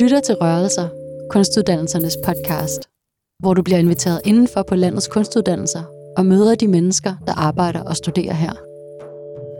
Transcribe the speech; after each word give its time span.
Lytter 0.00 0.20
til 0.20 0.34
Rørelser, 0.34 0.88
kunstuddannelsernes 1.30 2.16
podcast, 2.24 2.88
hvor 3.38 3.54
du 3.54 3.62
bliver 3.62 3.78
inviteret 3.78 4.20
indenfor 4.24 4.62
på 4.62 4.74
landets 4.74 5.08
kunstuddannelser 5.08 5.82
og 6.16 6.26
møder 6.26 6.54
de 6.54 6.68
mennesker, 6.68 7.14
der 7.26 7.32
arbejder 7.32 7.82
og 7.82 7.96
studerer 7.96 8.34
her. 8.34 8.52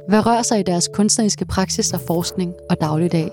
Hvad 0.08 0.26
rører 0.26 0.42
sig 0.42 0.60
i 0.60 0.62
deres 0.62 0.88
kunstneriske 0.94 1.44
praksis 1.44 1.92
og 1.92 2.00
forskning 2.00 2.54
og 2.70 2.80
dagligdag? 2.80 3.30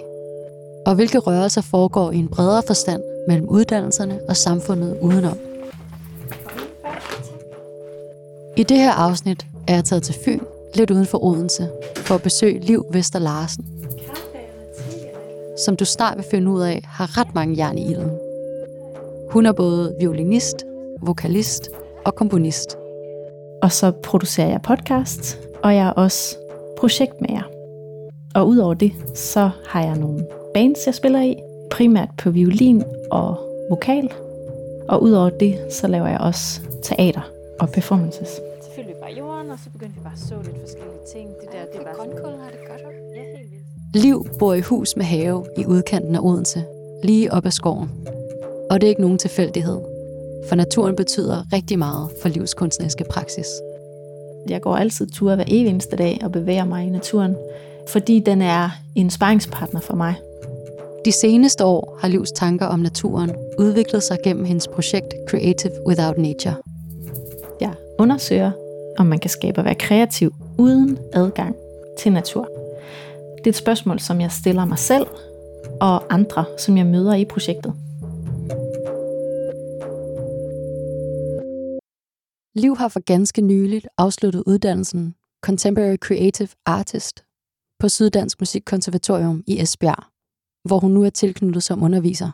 Og 0.85 0.95
hvilke 0.95 1.17
rørelser 1.17 1.61
foregår 1.61 2.11
i 2.11 2.17
en 2.17 2.27
bredere 2.27 2.63
forstand 2.67 3.04
mellem 3.27 3.49
uddannelserne 3.49 4.19
og 4.29 4.37
samfundet 4.37 4.97
udenom? 5.01 5.37
I 8.57 8.63
det 8.63 8.77
her 8.77 8.91
afsnit 8.91 9.46
er 9.68 9.75
jeg 9.75 9.83
taget 9.83 10.04
til 10.04 10.15
Fyn, 10.25 10.39
lidt 10.75 10.91
uden 10.91 11.05
for 11.05 11.24
Odense, 11.24 11.69
for 11.96 12.15
at 12.15 12.21
besøge 12.21 12.60
Liv 12.60 12.85
Vester 12.91 13.19
Larsen, 13.19 13.65
som 15.66 15.75
du 15.75 15.86
snart 15.86 16.18
vil 16.18 16.25
finde 16.32 16.52
ud 16.52 16.61
af, 16.61 16.82
har 16.86 17.18
ret 17.18 17.36
mange 17.36 17.57
jern 17.57 17.78
i 17.78 17.92
ilden. 17.92 18.11
Hun 19.32 19.46
er 19.46 19.52
både 19.52 19.96
violinist, 20.00 20.66
vokalist 21.02 21.70
og 22.06 22.16
komponist. 22.16 22.78
Og 23.61 23.71
så 23.71 23.92
producerer 23.92 24.50
jeg 24.50 24.61
podcast, 24.61 25.39
og 25.64 25.75
jeg 25.75 25.88
er 25.88 25.92
også 25.92 26.36
projektmager. 26.78 27.43
Og 28.36 28.47
udover 28.47 28.74
det, 28.74 28.92
så 29.16 29.50
har 29.68 29.83
jeg 29.83 29.97
nogle 29.97 30.25
bands, 30.54 30.86
jeg 30.86 30.96
spiller 30.96 31.21
i, 31.21 31.36
primært 31.71 32.09
på 32.17 32.30
violin 32.30 32.83
og 33.11 33.38
vokal. 33.69 34.14
Og 34.89 35.03
udover 35.03 35.30
det, 35.30 35.59
så 35.69 35.88
laver 35.88 36.08
jeg 36.08 36.19
også 36.19 36.61
teater 36.83 37.21
og 37.59 37.69
performances. 37.69 38.30
Så 38.61 38.69
fyldte 38.75 38.89
vi 38.94 38.95
bare 39.02 39.14
jorden, 39.17 39.52
og 39.52 39.58
så 39.64 39.69
begyndte 39.69 39.95
vi 39.95 40.02
bare 40.03 40.14
at 40.14 40.19
så 40.19 40.36
lidt 40.44 40.59
forskellige 40.59 41.05
ting. 41.14 41.27
Det 41.42 41.49
der, 41.52 41.77
det 41.77 41.86
var 41.86 41.94
Grønkål 41.94 42.39
har 42.44 42.49
det 42.49 42.59
godt, 42.69 42.81
hva'? 42.81 42.96
Liv 43.93 44.27
bor 44.39 44.53
i 44.53 44.61
hus 44.61 44.95
med 44.95 45.05
have 45.05 45.45
i 45.57 45.66
udkanten 45.66 46.16
af 46.16 46.19
Odense, 46.21 46.63
lige 47.03 47.33
op 47.33 47.45
ad 47.45 47.52
skoven. 47.52 47.89
Og 48.69 48.81
det 48.81 48.88
er 48.88 48.89
ikke 48.89 49.02
nogen 49.02 49.17
tilfældighed, 49.17 49.80
for 50.49 50.55
naturen 50.55 50.95
betyder 50.95 51.53
rigtig 51.53 51.80
meget 51.80 52.09
for 52.21 52.30
livs 52.30 52.53
kunstneriske 52.53 53.03
praksis. 53.09 53.47
Jeg 54.49 54.61
går 54.61 54.75
altid 54.75 55.08
ture 55.08 55.35
hver 55.35 55.45
evig 55.47 55.69
eneste 55.69 55.95
dag 55.95 56.19
og 56.23 56.31
bevæger 56.31 56.65
mig 56.65 56.88
i 56.88 56.89
naturen, 56.89 57.35
fordi 57.88 58.19
den 58.19 58.41
er 58.41 58.69
en 58.95 59.09
sparringspartner 59.09 59.80
for 59.80 59.95
mig. 59.95 60.15
De 61.05 61.11
seneste 61.11 61.65
år 61.65 61.97
har 62.02 62.08
Livs 62.08 62.31
tanker 62.31 62.65
om 62.65 62.80
naturen 62.80 63.31
udviklet 63.59 64.03
sig 64.03 64.17
gennem 64.23 64.45
hendes 64.45 64.67
projekt 64.67 65.13
Creative 65.30 65.88
Without 65.88 66.17
Nature. 66.17 66.55
Jeg 67.61 67.73
undersøger, 67.99 68.52
om 68.97 69.05
man 69.05 69.19
kan 69.19 69.30
skabe 69.30 69.61
og 69.61 69.65
være 69.65 69.75
kreativ 69.75 70.33
uden 70.58 70.97
adgang 71.13 71.55
til 71.99 72.11
natur. 72.11 72.66
Det 73.38 73.47
er 73.47 73.49
et 73.49 73.55
spørgsmål, 73.55 73.99
som 73.99 74.21
jeg 74.21 74.31
stiller 74.31 74.66
mig 74.66 74.80
selv 74.80 75.07
og 75.81 76.13
andre, 76.13 76.45
som 76.57 76.77
jeg 76.77 76.85
møder 76.85 77.13
i 77.13 77.25
projektet. 77.25 77.73
Liv 82.55 82.77
har 82.77 82.88
for 82.88 82.99
ganske 82.99 83.41
nyligt 83.41 83.88
afsluttet 83.97 84.43
uddannelsen 84.45 85.15
Contemporary 85.41 85.95
Creative 85.95 86.49
Artist 86.65 87.23
på 87.80 87.89
Syddansk 87.89 88.41
Musikkonservatorium 88.41 89.43
i 89.47 89.61
Esbjerg, 89.61 90.03
hvor 90.67 90.80
hun 90.80 90.91
nu 90.91 91.03
er 91.03 91.09
tilknyttet 91.09 91.63
som 91.63 91.83
underviser. 91.83 92.31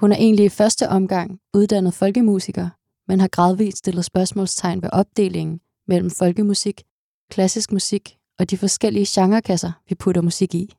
Hun 0.00 0.12
er 0.12 0.16
egentlig 0.16 0.44
i 0.44 0.48
første 0.48 0.88
omgang 0.88 1.40
uddannet 1.54 1.94
folkemusiker, 1.94 2.68
men 3.08 3.20
har 3.20 3.28
gradvist 3.28 3.78
stillet 3.78 4.04
spørgsmålstegn 4.04 4.82
ved 4.82 4.90
opdelingen 4.92 5.60
mellem 5.86 6.10
folkemusik, 6.10 6.82
klassisk 7.30 7.72
musik 7.72 8.18
og 8.38 8.50
de 8.50 8.58
forskellige 8.58 9.06
genrekasser, 9.08 9.72
vi 9.88 9.94
putter 9.94 10.22
musik 10.22 10.54
i. 10.54 10.74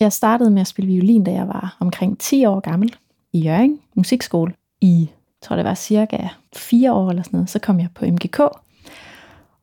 Jeg 0.00 0.12
startede 0.12 0.50
med 0.50 0.60
at 0.60 0.66
spille 0.66 0.92
violin, 0.92 1.24
da 1.24 1.32
jeg 1.32 1.48
var 1.48 1.76
omkring 1.80 2.18
10 2.18 2.44
år 2.44 2.60
gammel 2.60 2.94
i 3.32 3.38
Jørgen 3.38 3.80
Musikskole. 3.94 4.54
I, 4.80 5.10
tror 5.42 5.56
det 5.56 5.64
var 5.64 5.74
cirka 5.74 6.28
4 6.56 6.92
år 6.92 7.10
eller 7.10 7.22
sådan 7.22 7.36
noget, 7.36 7.50
så 7.50 7.58
kom 7.58 7.80
jeg 7.80 7.88
på 7.94 8.06
MGK. 8.06 8.38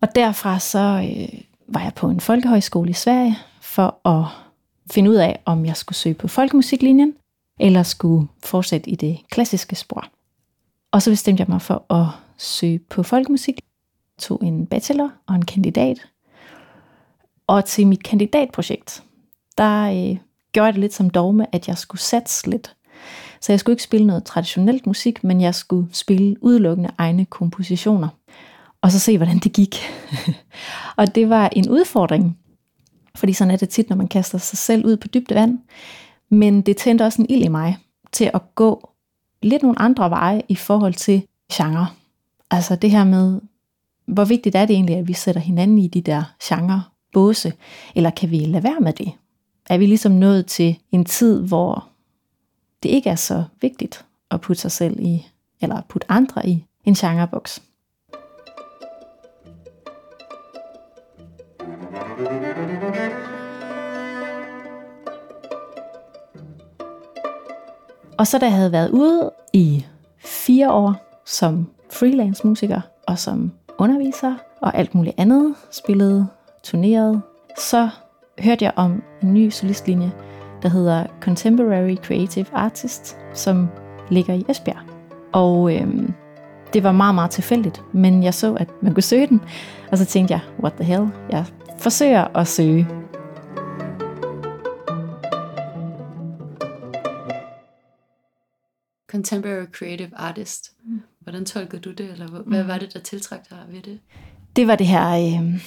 Og 0.02 0.16
derfra 0.16 0.59
så 0.59 0.80
øh, 0.80 1.40
var 1.68 1.81
jeg 1.81 1.94
på 1.96 2.09
en 2.09 2.19
folkehøjskole 2.19 2.90
i 2.90 2.94
Sverige 2.94 3.38
for 3.62 4.08
at 4.08 4.25
finde 4.92 5.09
ud 5.09 5.16
af, 5.16 5.42
om 5.46 5.66
jeg 5.66 5.78
skulle 5.78 5.96
søge 5.96 6.16
på 6.16 6.28
folkemusiklinjen, 6.28 7.14
eller 7.59 7.84
skulle 7.84 8.28
fortsætte 8.44 8.90
i 8.90 8.96
det 8.96 9.19
klassiske 9.31 9.75
spor. 9.75 10.06
Og 10.92 11.02
så 11.02 11.09
bestemte 11.09 11.42
jeg 11.42 11.48
mig 11.50 11.62
for 11.62 11.94
at 11.94 12.06
søge 12.38 12.80
på 12.80 13.03
folkemusik. 13.03 13.62
Tog 14.19 14.44
en 14.44 14.66
bachelor 14.66 15.12
og 15.28 15.36
en 15.36 15.46
kandidat. 15.46 16.08
Og 17.50 17.66
til 17.66 17.88
mit 17.88 18.04
kandidatprojekt, 18.04 19.04
der 19.58 19.84
øh, 19.84 20.18
gjorde 20.52 20.66
jeg 20.66 20.74
det 20.74 20.82
lidt 20.82 20.94
som 20.94 21.10
dogme, 21.10 21.56
at 21.56 21.68
jeg 21.68 21.78
skulle 21.78 22.02
satse 22.02 22.50
lidt. 22.50 22.76
Så 23.42 23.52
jeg 23.52 23.60
skulle 23.60 23.74
ikke 23.74 23.84
spille 23.84 24.08
noget 24.08 24.24
traditionelt 24.24 24.88
musik, 24.88 25.24
men 25.24 25.42
jeg 25.42 25.56
skulle 25.56 25.88
spille 25.92 26.44
udelukkende 26.44 26.90
egne 26.98 27.26
kompositioner. 27.26 28.08
Og 28.82 28.92
så 28.92 29.00
se, 29.00 29.18
hvordan 29.18 29.38
det 29.38 29.54
gik. 29.54 29.76
og 30.98 31.16
det 31.16 31.30
var 31.30 31.50
en 31.52 31.70
udfordring, 31.70 32.38
fordi 33.16 33.34
sådan 33.34 33.52
er 33.52 33.58
det 33.58 33.70
tit, 33.70 33.90
når 33.90 33.96
man 33.96 34.08
kaster 34.08 34.38
sig 34.38 34.58
selv 34.58 34.86
ud 34.86 34.98
på 34.98 35.08
dybt 35.08 35.36
vand. 35.36 35.60
Men 36.31 36.62
det 36.62 36.78
tændte 36.78 37.04
også 37.04 37.22
en 37.22 37.30
ild 37.30 37.46
i 37.46 37.48
mig 37.48 37.78
til 38.12 38.31
at 38.34 38.56
gå 38.56 38.90
lidt 39.42 39.64
nogle 39.64 39.81
andre 39.81 40.10
veje 40.10 40.42
i 40.48 40.56
forhold 40.56 40.94
til 40.94 41.24
genre. 41.54 41.88
Altså 42.52 42.76
det 42.76 42.92
her 42.92 43.04
med, 43.04 43.42
hvor 44.08 44.26
vigtigt 44.26 44.56
er 44.56 44.66
det 44.66 44.74
egentlig, 44.74 44.96
at 44.96 45.08
vi 45.08 45.14
sætter 45.14 45.42
hinanden 45.42 45.78
i 45.78 45.88
de 45.88 46.02
der 46.02 46.24
genre 46.44 46.84
båse, 47.14 47.53
eller 47.96 48.09
kan 48.09 48.31
vi 48.31 48.38
lade 48.38 48.64
være 48.64 48.80
med 48.80 48.94
det? 48.94 49.12
Er 49.70 49.78
vi 49.78 49.86
ligesom 49.86 50.12
nået 50.12 50.46
til 50.46 50.80
en 50.92 51.06
tid, 51.06 51.47
hvor 51.47 51.88
det 52.84 52.90
ikke 52.90 53.09
er 53.09 53.16
så 53.16 53.44
vigtigt 53.62 54.06
at 54.31 54.42
putte 54.42 54.62
sig 54.62 54.72
selv 54.72 55.00
i, 55.00 55.28
eller 55.62 55.81
putte 55.90 56.12
andre 56.12 56.50
i 56.50 56.66
en 56.84 56.94
genreboks? 56.94 57.62
Og 68.18 68.28
så 68.28 68.38
da 68.38 68.46
jeg 68.46 68.56
havde 68.56 68.72
været 68.72 68.90
ude 68.90 69.31
i 69.53 69.86
fire 70.18 70.72
år 70.72 71.22
som 71.25 71.69
freelance 71.90 72.48
musiker 72.48 72.81
og 73.08 73.19
som 73.19 73.52
underviser 73.78 74.36
og 74.62 74.78
alt 74.78 74.96
muligt 74.96 75.16
andet, 75.18 75.56
spillede, 75.72 76.28
turneret, 76.64 77.22
så 77.58 77.90
hørte 78.40 78.66
jeg 78.66 78.74
om 78.75 79.03
en 79.24 79.34
ny 79.34 79.50
solistlinje, 79.50 80.12
der 80.62 80.70
hedder 80.70 81.06
Contemporary 81.22 81.96
Creative 81.96 82.46
Artist, 82.53 83.18
som 83.34 83.68
ligger 84.09 84.34
i 84.34 84.46
Esbjerg. 84.50 84.81
Og 85.34 85.75
øhm, 85.75 86.14
det 86.74 86.84
var 86.84 86.92
meget, 86.92 87.16
meget 87.16 87.31
tilfældigt, 87.31 87.84
men 87.94 88.24
jeg 88.24 88.34
så, 88.34 88.53
at 88.53 88.69
man 88.81 88.94
kunne 88.94 89.03
søge 89.03 89.28
den, 89.28 89.42
og 89.92 89.98
så 89.98 90.06
tænkte 90.06 90.31
jeg, 90.31 90.42
what 90.59 90.74
the 90.74 90.84
hell, 90.84 91.08
jeg 91.30 91.46
forsøger 91.78 92.38
at 92.38 92.48
søge 92.48 92.88
Contemporary 99.12 99.66
Creative 99.72 100.12
Artist. 100.16 100.72
Hvordan 101.19 101.46
tolkede 101.46 101.81
du 101.81 101.92
det, 101.92 102.12
eller 102.12 102.28
hvad, 102.28 102.42
hvad 102.46 102.64
var 102.64 102.78
det, 102.78 102.94
der 102.94 103.00
tiltrak 103.00 103.50
dig 103.50 103.58
ved 103.69 103.81
det? 103.81 104.00
det 104.56 104.68
var 104.68 104.75
det 104.75 104.88
her 104.88 105.09
øh, 105.09 105.62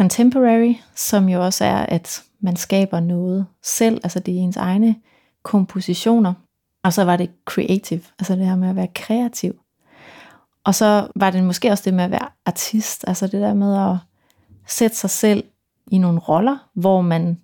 contemporary, 0.00 0.74
som 0.96 1.28
jo 1.28 1.44
også 1.44 1.64
er, 1.64 1.86
at 1.86 2.22
man 2.40 2.56
skaber 2.56 3.00
noget 3.00 3.46
selv, 3.62 4.00
altså 4.02 4.20
det 4.20 4.34
er 4.34 4.38
ens 4.38 4.56
egne 4.56 4.94
kompositioner. 5.42 6.34
Og 6.82 6.92
så 6.92 7.04
var 7.04 7.16
det 7.16 7.30
creative, 7.44 8.00
altså 8.18 8.36
det 8.36 8.46
her 8.46 8.56
med 8.56 8.68
at 8.68 8.76
være 8.76 8.88
kreativ. 8.94 9.60
Og 10.64 10.74
så 10.74 11.08
var 11.16 11.30
det 11.30 11.44
måske 11.44 11.70
også 11.70 11.82
det 11.84 11.94
med 11.94 12.04
at 12.04 12.10
være 12.10 12.28
artist, 12.46 13.04
altså 13.08 13.26
det 13.26 13.40
der 13.40 13.54
med 13.54 13.90
at 13.90 13.96
sætte 14.66 14.96
sig 14.96 15.10
selv 15.10 15.44
i 15.90 15.98
nogle 15.98 16.18
roller, 16.18 16.68
hvor 16.74 17.00
man 17.00 17.40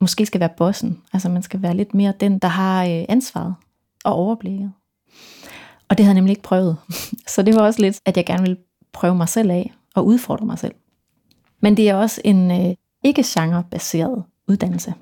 måske 0.00 0.26
skal 0.26 0.40
være 0.40 0.54
bossen. 0.56 1.02
Altså 1.12 1.28
man 1.28 1.42
skal 1.42 1.62
være 1.62 1.74
lidt 1.74 1.94
mere 1.94 2.12
den, 2.20 2.38
der 2.38 2.48
har 2.48 2.84
øh, 2.84 3.04
ansvaret 3.08 3.54
og 4.04 4.12
overblikket. 4.12 4.72
Og 5.88 5.98
det 5.98 6.04
havde 6.04 6.14
jeg 6.14 6.20
nemlig 6.20 6.32
ikke 6.32 6.42
prøvet. 6.42 6.76
Så 7.34 7.42
det 7.42 7.54
var 7.54 7.62
også 7.62 7.80
lidt, 7.80 8.00
at 8.04 8.16
jeg 8.16 8.26
gerne 8.26 8.42
ville 8.42 8.58
prøve 8.92 9.14
mig 9.14 9.28
selv 9.28 9.50
af 9.50 9.72
og 9.94 10.06
udfordre 10.06 10.46
mig 10.46 10.58
selv. 10.58 10.74
Men 11.60 11.76
det 11.76 11.88
er 11.88 11.94
også 11.94 12.20
en 12.24 12.50
øh, 12.50 12.74
ikke 13.04 13.24
genrebaseret 13.26 14.24
uddannelse. 14.48 14.94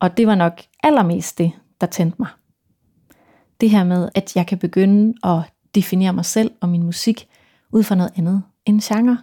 Og 0.00 0.16
det 0.16 0.26
var 0.26 0.34
nok 0.34 0.62
allermest 0.82 1.38
det, 1.38 1.52
der 1.80 1.86
tændte 1.86 2.16
mig. 2.18 2.28
Det 3.60 3.70
her 3.70 3.84
med, 3.84 4.08
at 4.14 4.36
jeg 4.36 4.46
kan 4.46 4.58
begynde 4.58 5.14
at 5.24 5.40
definere 5.74 6.12
mig 6.12 6.24
selv 6.24 6.50
og 6.60 6.68
min 6.68 6.82
musik 6.82 7.28
ud 7.72 7.82
fra 7.82 7.94
noget 7.94 8.12
andet 8.16 8.42
end 8.66 8.80
genre. 8.80 9.18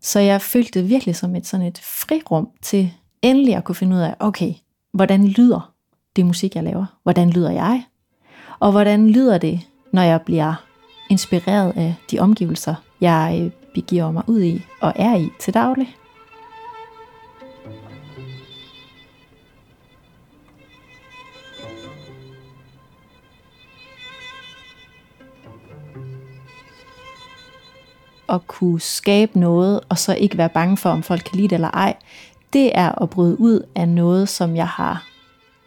Så 0.00 0.20
jeg 0.20 0.42
følte 0.42 0.80
det 0.80 0.88
virkelig 0.88 1.16
som 1.16 1.36
et 1.36 1.46
sådan 1.46 1.66
et 1.66 1.78
frirum 1.78 2.48
til 2.62 2.92
endelig 3.22 3.56
at 3.56 3.64
kunne 3.64 3.74
finde 3.74 3.96
ud 3.96 4.00
af, 4.00 4.14
okay, 4.20 4.54
hvordan 4.92 5.28
lyder 5.28 5.74
det 6.16 6.26
musik, 6.26 6.54
jeg 6.54 6.64
laver? 6.64 6.98
Hvordan 7.02 7.30
lyder 7.30 7.50
jeg? 7.50 7.84
Og 8.60 8.70
hvordan 8.70 9.10
lyder 9.10 9.38
det, 9.38 9.60
når 9.92 10.02
jeg 10.02 10.22
bliver 10.22 10.64
inspireret 11.10 11.72
af 11.76 11.94
de 12.10 12.18
omgivelser, 12.18 12.74
jeg 13.00 13.40
øh, 13.42 13.50
begiver 13.74 14.10
mig 14.10 14.22
ud 14.26 14.42
i 14.42 14.66
og 14.80 14.92
er 14.96 15.16
i 15.16 15.30
til 15.40 15.54
daglig. 15.54 15.96
At 28.28 28.46
kunne 28.46 28.80
skabe 28.80 29.38
noget, 29.38 29.80
og 29.88 29.98
så 29.98 30.14
ikke 30.14 30.38
være 30.38 30.48
bange 30.48 30.76
for, 30.76 30.90
om 30.90 31.02
folk 31.02 31.22
kan 31.24 31.36
lide 31.36 31.48
det 31.48 31.54
eller 31.54 31.70
ej, 31.70 31.96
det 32.52 32.70
er 32.74 33.02
at 33.02 33.10
bryde 33.10 33.40
ud 33.40 33.66
af 33.74 33.88
noget, 33.88 34.28
som 34.28 34.56
jeg 34.56 34.68
har 34.68 35.06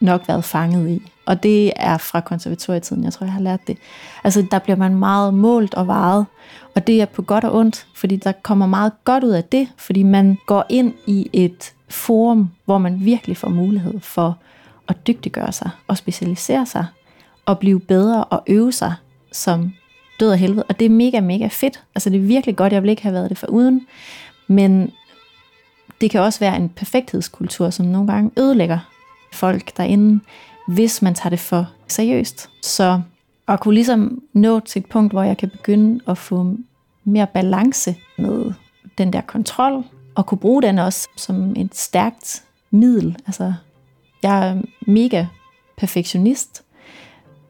nok 0.00 0.28
været 0.28 0.44
fanget 0.44 0.90
i. 0.90 1.11
Og 1.26 1.42
det 1.42 1.72
er 1.76 1.98
fra 1.98 2.20
konservatorietiden, 2.20 3.04
jeg 3.04 3.12
tror, 3.12 3.26
jeg 3.26 3.32
har 3.32 3.40
lært 3.40 3.60
det. 3.66 3.78
Altså, 4.24 4.46
der 4.50 4.58
bliver 4.58 4.76
man 4.76 4.94
meget 4.94 5.34
målt 5.34 5.74
og 5.74 5.86
varet, 5.86 6.26
og 6.74 6.86
det 6.86 7.02
er 7.02 7.06
på 7.06 7.22
godt 7.22 7.44
og 7.44 7.54
ondt, 7.54 7.86
fordi 7.94 8.16
der 8.16 8.32
kommer 8.32 8.66
meget 8.66 8.92
godt 9.04 9.24
ud 9.24 9.30
af 9.30 9.44
det, 9.44 9.68
fordi 9.76 10.02
man 10.02 10.38
går 10.46 10.64
ind 10.68 10.94
i 11.06 11.30
et 11.32 11.72
forum, 11.88 12.50
hvor 12.64 12.78
man 12.78 13.04
virkelig 13.04 13.36
får 13.36 13.48
mulighed 13.48 14.00
for 14.00 14.38
at 14.88 15.06
dygtiggøre 15.06 15.52
sig 15.52 15.70
og 15.88 15.96
specialisere 15.96 16.66
sig 16.66 16.86
og 17.46 17.58
blive 17.58 17.80
bedre 17.80 18.24
og 18.24 18.42
øve 18.46 18.72
sig 18.72 18.94
som 19.32 19.72
død 20.20 20.30
og 20.30 20.38
helvede. 20.38 20.62
Og 20.68 20.78
det 20.78 20.84
er 20.84 20.90
mega, 20.90 21.20
mega 21.20 21.46
fedt. 21.46 21.82
Altså 21.94 22.10
det 22.10 22.16
er 22.16 22.26
virkelig 22.26 22.56
godt, 22.56 22.72
jeg 22.72 22.82
ville 22.82 22.92
ikke 22.92 23.02
have 23.02 23.14
været 23.14 23.30
det 23.30 23.38
for 23.38 23.46
uden. 23.46 23.86
Men 24.46 24.92
det 26.00 26.10
kan 26.10 26.20
også 26.20 26.40
være 26.40 26.56
en 26.56 26.68
perfekthedskultur, 26.68 27.70
som 27.70 27.86
nogle 27.86 28.12
gange 28.12 28.30
ødelægger 28.38 28.78
folk 29.32 29.76
derinde, 29.76 30.20
hvis 30.68 31.02
man 31.02 31.14
tager 31.14 31.30
det 31.30 31.40
for 31.40 31.66
seriøst. 31.88 32.50
Så 32.62 33.00
at 33.48 33.60
kunne 33.60 33.74
ligesom 33.74 34.22
nå 34.32 34.60
til 34.60 34.80
et 34.80 34.86
punkt, 34.86 35.12
hvor 35.12 35.22
jeg 35.22 35.36
kan 35.36 35.50
begynde 35.50 36.00
at 36.08 36.18
få 36.18 36.56
mere 37.04 37.26
balance 37.26 37.96
med 38.18 38.52
den 38.98 39.12
der 39.12 39.20
kontrol, 39.20 39.84
og 40.14 40.26
kunne 40.26 40.38
bruge 40.38 40.62
den 40.62 40.78
også 40.78 41.08
som 41.16 41.56
et 41.56 41.74
stærkt 41.76 42.44
middel. 42.70 43.16
Altså, 43.26 43.54
jeg 44.22 44.48
er 44.48 44.62
mega 44.86 45.26
perfektionist, 45.76 46.62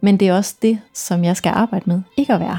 men 0.00 0.16
det 0.16 0.28
er 0.28 0.34
også 0.36 0.56
det, 0.62 0.78
som 0.94 1.24
jeg 1.24 1.36
skal 1.36 1.52
arbejde 1.54 1.84
med, 1.86 2.02
ikke 2.16 2.34
at 2.34 2.40
være. 2.40 2.58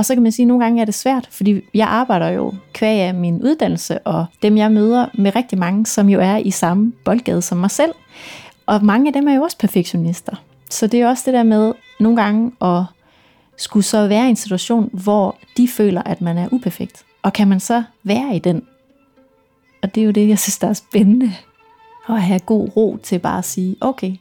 Og 0.00 0.06
så 0.06 0.14
kan 0.14 0.22
man 0.22 0.32
sige, 0.32 0.44
at 0.44 0.48
nogle 0.48 0.64
gange 0.64 0.80
er 0.80 0.84
det 0.84 0.94
svært, 0.94 1.28
fordi 1.30 1.60
jeg 1.74 1.88
arbejder 1.88 2.28
jo 2.28 2.54
kvæg 2.72 3.00
af 3.00 3.14
min 3.14 3.42
uddannelse, 3.42 3.98
og 3.98 4.26
dem 4.42 4.56
jeg 4.56 4.72
møder 4.72 5.06
med 5.14 5.36
rigtig 5.36 5.58
mange, 5.58 5.86
som 5.86 6.08
jo 6.08 6.20
er 6.20 6.36
i 6.36 6.50
samme 6.50 6.92
boldgade 7.04 7.42
som 7.42 7.58
mig 7.58 7.70
selv. 7.70 7.92
Og 8.66 8.84
mange 8.84 9.06
af 9.06 9.12
dem 9.12 9.28
er 9.28 9.34
jo 9.34 9.42
også 9.42 9.58
perfektionister. 9.58 10.36
Så 10.70 10.86
det 10.86 11.00
er 11.00 11.08
også 11.08 11.22
det 11.26 11.34
der 11.34 11.42
med 11.42 11.72
nogle 12.00 12.22
gange 12.22 12.52
at 12.62 12.82
skulle 13.56 13.84
så 13.84 14.06
være 14.06 14.26
i 14.26 14.30
en 14.30 14.36
situation, 14.36 14.90
hvor 14.92 15.36
de 15.56 15.68
føler, 15.68 16.02
at 16.02 16.20
man 16.20 16.38
er 16.38 16.48
uperfekt. 16.52 17.04
Og 17.22 17.32
kan 17.32 17.48
man 17.48 17.60
så 17.60 17.82
være 18.04 18.36
i 18.36 18.38
den? 18.38 18.62
Og 19.82 19.94
det 19.94 20.00
er 20.00 20.04
jo 20.04 20.10
det, 20.10 20.28
jeg 20.28 20.38
synes, 20.38 20.58
der 20.58 20.68
er 20.68 20.72
spændende. 20.72 21.32
At 22.08 22.22
have 22.22 22.40
god 22.40 22.76
ro 22.76 22.98
til 23.02 23.18
bare 23.18 23.38
at 23.38 23.44
sige, 23.44 23.76
okay, 23.80 24.12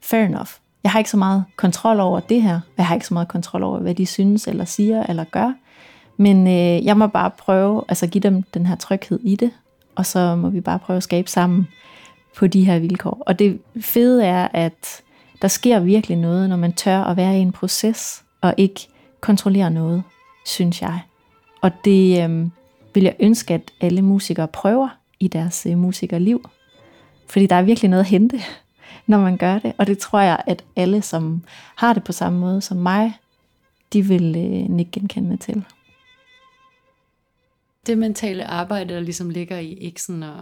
fair 0.00 0.24
enough. 0.24 0.61
Jeg 0.84 0.92
har 0.92 0.98
ikke 0.98 1.10
så 1.10 1.16
meget 1.16 1.44
kontrol 1.56 2.00
over 2.00 2.20
det 2.20 2.42
her. 2.42 2.60
Jeg 2.76 2.86
har 2.86 2.94
ikke 2.94 3.06
så 3.06 3.14
meget 3.14 3.28
kontrol 3.28 3.62
over, 3.62 3.78
hvad 3.78 3.94
de 3.94 4.06
synes, 4.06 4.48
eller 4.48 4.64
siger, 4.64 5.02
eller 5.02 5.24
gør. 5.24 5.52
Men 6.16 6.46
øh, 6.46 6.84
jeg 6.84 6.96
må 6.96 7.06
bare 7.06 7.30
prøve, 7.30 7.84
altså 7.88 8.06
give 8.06 8.22
dem 8.22 8.42
den 8.42 8.66
her 8.66 8.76
tryghed 8.76 9.20
i 9.22 9.36
det. 9.36 9.50
Og 9.94 10.06
så 10.06 10.36
må 10.36 10.50
vi 10.50 10.60
bare 10.60 10.78
prøve 10.78 10.96
at 10.96 11.02
skabe 11.02 11.30
sammen 11.30 11.68
på 12.36 12.46
de 12.46 12.64
her 12.64 12.78
vilkår. 12.78 13.22
Og 13.26 13.38
det 13.38 13.60
fede 13.80 14.24
er, 14.24 14.48
at 14.52 15.02
der 15.42 15.48
sker 15.48 15.80
virkelig 15.80 16.16
noget, 16.16 16.48
når 16.48 16.56
man 16.56 16.72
tør 16.72 17.00
at 17.04 17.16
være 17.16 17.38
i 17.38 17.40
en 17.40 17.52
proces, 17.52 18.24
og 18.40 18.54
ikke 18.56 18.88
kontrollere 19.20 19.70
noget, 19.70 20.02
synes 20.46 20.82
jeg. 20.82 21.00
Og 21.62 21.70
det 21.84 22.24
øh, 22.24 22.46
vil 22.94 23.02
jeg 23.02 23.14
ønske, 23.20 23.54
at 23.54 23.70
alle 23.80 24.02
musikere 24.02 24.48
prøver 24.48 24.88
i 25.20 25.28
deres 25.28 25.66
øh, 25.70 25.78
musikerliv. 25.78 26.50
Fordi 27.28 27.46
der 27.46 27.56
er 27.56 27.62
virkelig 27.62 27.90
noget 27.90 28.04
at 28.04 28.10
hente, 28.10 28.40
når 29.06 29.18
man 29.18 29.36
gør 29.36 29.58
det. 29.58 29.72
Og 29.78 29.86
det 29.86 29.98
tror 29.98 30.20
jeg, 30.20 30.42
at 30.46 30.64
alle, 30.76 31.02
som 31.02 31.42
har 31.76 31.92
det 31.92 32.04
på 32.04 32.12
samme 32.12 32.38
måde 32.38 32.60
som 32.60 32.76
mig, 32.76 33.18
de 33.92 34.02
vil 34.02 34.36
øh, 34.36 34.70
nikke 34.70 34.90
genkendende 34.92 35.36
til. 35.36 35.64
Det 37.86 37.98
mentale 37.98 38.44
arbejde, 38.44 38.94
der 38.94 39.00
ligesom 39.00 39.30
ligger 39.30 39.58
i 39.58 39.72
ikke 39.72 40.02
sådan 40.02 40.22
at, 40.22 40.40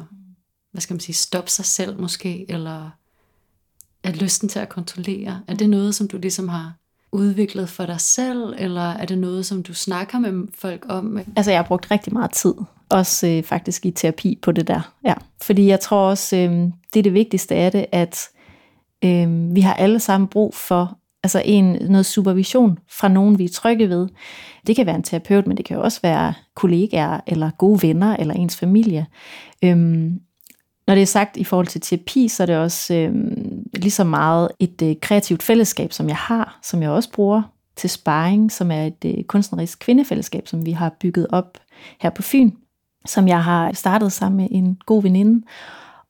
hvad 0.72 0.80
skal 0.80 0.94
man 0.94 1.00
sige, 1.00 1.14
stoppe 1.14 1.50
sig 1.50 1.64
selv 1.64 2.00
måske, 2.00 2.50
eller 2.50 2.90
at 4.02 4.16
lysten 4.16 4.48
til 4.48 4.58
at 4.58 4.68
kontrollere, 4.68 5.42
er 5.48 5.54
det 5.54 5.70
noget, 5.70 5.94
som 5.94 6.08
du 6.08 6.18
ligesom 6.18 6.48
har 6.48 6.72
udviklet 7.12 7.68
for 7.68 7.86
dig 7.86 8.00
selv, 8.00 8.54
eller 8.58 8.90
er 8.90 9.06
det 9.06 9.18
noget, 9.18 9.46
som 9.46 9.62
du 9.62 9.74
snakker 9.74 10.18
med 10.18 10.48
folk 10.54 10.86
om? 10.88 11.20
Altså, 11.36 11.50
jeg 11.50 11.58
har 11.58 11.66
brugt 11.66 11.90
rigtig 11.90 12.12
meget 12.12 12.32
tid, 12.32 12.54
også 12.88 13.26
øh, 13.26 13.42
faktisk 13.42 13.86
i 13.86 13.90
terapi 13.90 14.38
på 14.42 14.52
det 14.52 14.68
der. 14.68 14.92
Ja. 15.04 15.14
Fordi 15.42 15.66
jeg 15.66 15.80
tror 15.80 16.08
også, 16.10 16.36
øh, 16.36 16.50
det 16.94 16.98
er 16.98 17.02
det 17.02 17.14
vigtigste 17.14 17.54
af 17.54 17.72
det, 17.72 17.86
at 17.92 18.28
øh, 19.04 19.54
vi 19.54 19.60
har 19.60 19.74
alle 19.74 20.00
sammen 20.00 20.28
brug 20.28 20.54
for 20.54 20.98
altså 21.22 21.42
en, 21.44 21.64
noget 21.64 22.06
supervision 22.06 22.78
fra 22.90 23.08
nogen, 23.08 23.38
vi 23.38 23.44
er 23.44 23.48
trygge 23.48 23.88
ved. 23.88 24.08
Det 24.66 24.76
kan 24.76 24.86
være 24.86 24.96
en 24.96 25.02
terapeut, 25.02 25.46
men 25.46 25.56
det 25.56 25.64
kan 25.64 25.78
også 25.78 26.00
være 26.02 26.34
kollegaer, 26.54 27.20
eller 27.26 27.50
gode 27.58 27.82
venner, 27.82 28.16
eller 28.16 28.34
ens 28.34 28.56
familie. 28.56 29.06
Øhm, 29.64 30.20
når 30.86 30.94
det 30.94 31.02
er 31.02 31.06
sagt 31.06 31.36
i 31.36 31.44
forhold 31.44 31.66
til 31.66 31.80
terapi, 31.80 32.28
så 32.28 32.42
er 32.42 32.46
det 32.46 32.56
også 32.56 32.94
øhm, 32.94 33.62
lige 33.74 33.90
så 33.90 34.04
meget 34.04 34.48
et 34.58 34.82
øh, 34.82 34.96
kreativt 35.00 35.42
fællesskab, 35.42 35.92
som 35.92 36.08
jeg 36.08 36.16
har, 36.16 36.58
som 36.62 36.82
jeg 36.82 36.90
også 36.90 37.12
bruger 37.12 37.42
til 37.76 37.90
sparring, 37.90 38.52
som 38.52 38.70
er 38.70 38.86
et 38.86 39.04
øh, 39.04 39.24
kunstnerisk 39.24 39.78
kvindefællesskab, 39.78 40.48
som 40.48 40.66
vi 40.66 40.72
har 40.72 40.96
bygget 41.00 41.26
op 41.30 41.58
her 42.00 42.10
på 42.10 42.22
Fyn, 42.22 42.50
som 43.06 43.28
jeg 43.28 43.44
har 43.44 43.72
startet 43.72 44.12
sammen 44.12 44.36
med 44.36 44.48
en 44.50 44.78
god 44.86 45.02
veninde. 45.02 45.46